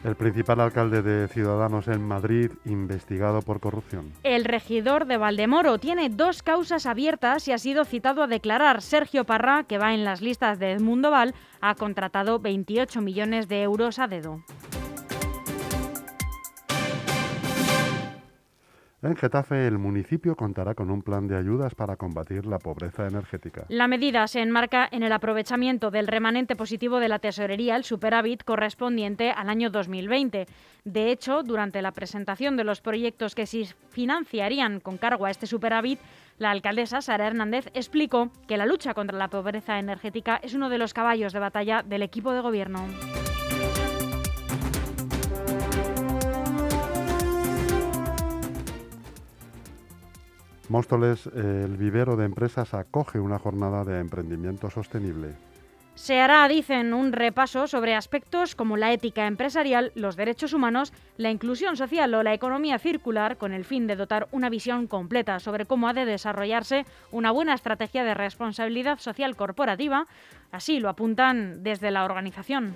El 0.05 0.15
principal 0.15 0.61
alcalde 0.61 1.01
de 1.01 1.27
Ciudadanos 1.27 1.89
en 1.89 2.01
Madrid 2.01 2.51
investigado 2.63 3.41
por 3.41 3.59
corrupción. 3.59 4.13
El 4.23 4.45
regidor 4.45 5.05
de 5.05 5.17
Valdemoro 5.17 5.77
tiene 5.77 6.07
dos 6.07 6.43
causas 6.43 6.85
abiertas 6.85 7.45
y 7.49 7.51
ha 7.51 7.57
sido 7.57 7.83
citado 7.83 8.23
a 8.23 8.27
declarar. 8.27 8.81
Sergio 8.81 9.25
Parra, 9.25 9.65
que 9.65 9.77
va 9.77 9.93
en 9.93 10.05
las 10.05 10.21
listas 10.21 10.59
de 10.59 10.71
Edmundo 10.71 11.11
Val, 11.11 11.35
ha 11.59 11.75
contratado 11.75 12.39
28 12.39 13.01
millones 13.01 13.49
de 13.49 13.63
euros 13.63 13.99
a 13.99 14.07
dedo. 14.07 14.41
En 19.03 19.15
Getafe, 19.15 19.65
el 19.65 19.79
municipio 19.79 20.35
contará 20.35 20.75
con 20.75 20.91
un 20.91 21.01
plan 21.01 21.27
de 21.27 21.35
ayudas 21.35 21.73
para 21.73 21.95
combatir 21.95 22.45
la 22.45 22.59
pobreza 22.59 23.07
energética. 23.07 23.65
La 23.67 23.87
medida 23.87 24.27
se 24.27 24.41
enmarca 24.41 24.87
en 24.91 25.01
el 25.01 25.11
aprovechamiento 25.11 25.89
del 25.89 26.05
remanente 26.05 26.55
positivo 26.55 26.99
de 26.99 27.09
la 27.09 27.17
tesorería, 27.17 27.75
el 27.75 27.83
superávit 27.83 28.43
correspondiente 28.43 29.31
al 29.31 29.49
año 29.49 29.71
2020. 29.71 30.45
De 30.85 31.11
hecho, 31.11 31.41
durante 31.41 31.81
la 31.81 31.93
presentación 31.93 32.57
de 32.57 32.63
los 32.63 32.81
proyectos 32.81 33.33
que 33.33 33.47
se 33.47 33.65
financiarían 33.89 34.79
con 34.79 34.99
cargo 34.99 35.25
a 35.25 35.31
este 35.31 35.47
superávit, 35.47 35.99
la 36.37 36.51
alcaldesa 36.51 37.01
Sara 37.01 37.25
Hernández 37.25 37.69
explicó 37.73 38.29
que 38.47 38.57
la 38.57 38.67
lucha 38.67 38.93
contra 38.93 39.17
la 39.17 39.29
pobreza 39.29 39.79
energética 39.79 40.39
es 40.43 40.53
uno 40.53 40.69
de 40.69 40.77
los 40.77 40.93
caballos 40.93 41.33
de 41.33 41.39
batalla 41.39 41.81
del 41.81 42.03
equipo 42.03 42.33
de 42.33 42.41
gobierno. 42.41 42.85
Móstoles, 50.71 51.27
el 51.27 51.75
vivero 51.75 52.15
de 52.15 52.23
empresas 52.23 52.73
acoge 52.73 53.19
una 53.19 53.37
jornada 53.37 53.83
de 53.83 53.99
emprendimiento 53.99 54.69
sostenible. 54.69 55.33
Se 55.95 56.21
hará, 56.21 56.47
dicen, 56.47 56.93
un 56.93 57.11
repaso 57.11 57.67
sobre 57.67 57.93
aspectos 57.93 58.55
como 58.55 58.77
la 58.77 58.93
ética 58.93 59.27
empresarial, 59.27 59.91
los 59.95 60.15
derechos 60.15 60.53
humanos, 60.53 60.93
la 61.17 61.29
inclusión 61.29 61.75
social 61.75 62.13
o 62.13 62.23
la 62.23 62.33
economía 62.33 62.79
circular, 62.79 63.35
con 63.35 63.51
el 63.51 63.65
fin 63.65 63.85
de 63.85 63.97
dotar 63.97 64.29
una 64.31 64.49
visión 64.49 64.87
completa 64.87 65.41
sobre 65.41 65.65
cómo 65.65 65.89
ha 65.89 65.93
de 65.93 66.05
desarrollarse 66.05 66.85
una 67.11 67.31
buena 67.31 67.53
estrategia 67.53 68.05
de 68.05 68.13
responsabilidad 68.13 68.97
social 68.97 69.35
corporativa. 69.35 70.07
Así 70.53 70.79
lo 70.79 70.87
apuntan 70.87 71.63
desde 71.63 71.91
la 71.91 72.05
organización. 72.05 72.73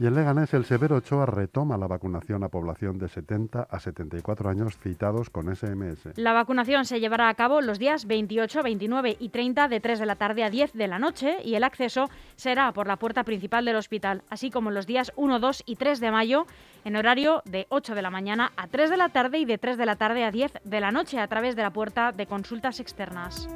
Y 0.00 0.06
en 0.06 0.14
Leganés, 0.14 0.54
el 0.54 0.64
Severo 0.64 0.96
Ochoa 0.96 1.26
retoma 1.26 1.76
la 1.76 1.88
vacunación 1.88 2.44
a 2.44 2.48
población 2.48 2.98
de 2.98 3.08
70 3.08 3.62
a 3.68 3.80
74 3.80 4.48
años 4.48 4.78
citados 4.78 5.28
con 5.28 5.54
SMS. 5.54 6.16
La 6.16 6.32
vacunación 6.32 6.84
se 6.84 7.00
llevará 7.00 7.28
a 7.28 7.34
cabo 7.34 7.60
los 7.60 7.80
días 7.80 8.06
28, 8.06 8.62
29 8.62 9.16
y 9.18 9.28
30 9.30 9.66
de 9.66 9.80
3 9.80 9.98
de 9.98 10.06
la 10.06 10.14
tarde 10.14 10.44
a 10.44 10.50
10 10.50 10.74
de 10.74 10.86
la 10.86 11.00
noche 11.00 11.38
y 11.44 11.56
el 11.56 11.64
acceso 11.64 12.08
será 12.36 12.70
por 12.72 12.86
la 12.86 12.96
puerta 12.96 13.24
principal 13.24 13.64
del 13.64 13.74
hospital, 13.74 14.22
así 14.30 14.50
como 14.50 14.70
los 14.70 14.86
días 14.86 15.12
1, 15.16 15.40
2 15.40 15.64
y 15.66 15.74
3 15.74 15.98
de 15.98 16.10
mayo 16.12 16.46
en 16.84 16.94
horario 16.94 17.42
de 17.44 17.66
8 17.68 17.96
de 17.96 18.02
la 18.02 18.10
mañana 18.10 18.52
a 18.56 18.68
3 18.68 18.90
de 18.90 18.96
la 18.98 19.08
tarde 19.08 19.38
y 19.38 19.46
de 19.46 19.58
3 19.58 19.76
de 19.76 19.86
la 19.86 19.96
tarde 19.96 20.22
a 20.22 20.30
10 20.30 20.60
de 20.62 20.80
la 20.80 20.92
noche 20.92 21.18
a 21.18 21.26
través 21.26 21.56
de 21.56 21.62
la 21.62 21.72
puerta 21.72 22.12
de 22.12 22.26
consultas 22.26 22.78
externas. 22.78 23.48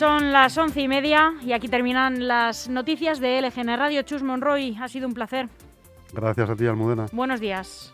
Son 0.00 0.32
las 0.32 0.56
once 0.56 0.80
y 0.80 0.88
media 0.88 1.34
y 1.42 1.52
aquí 1.52 1.68
terminan 1.68 2.26
las 2.26 2.70
noticias 2.70 3.20
de 3.20 3.38
LGN 3.42 3.76
Radio. 3.76 4.00
Chus 4.00 4.22
Monroy, 4.22 4.74
ha 4.80 4.88
sido 4.88 5.06
un 5.06 5.12
placer. 5.12 5.50
Gracias 6.14 6.48
a 6.48 6.56
ti, 6.56 6.66
Almudena. 6.66 7.04
Buenos 7.12 7.38
días. 7.38 7.92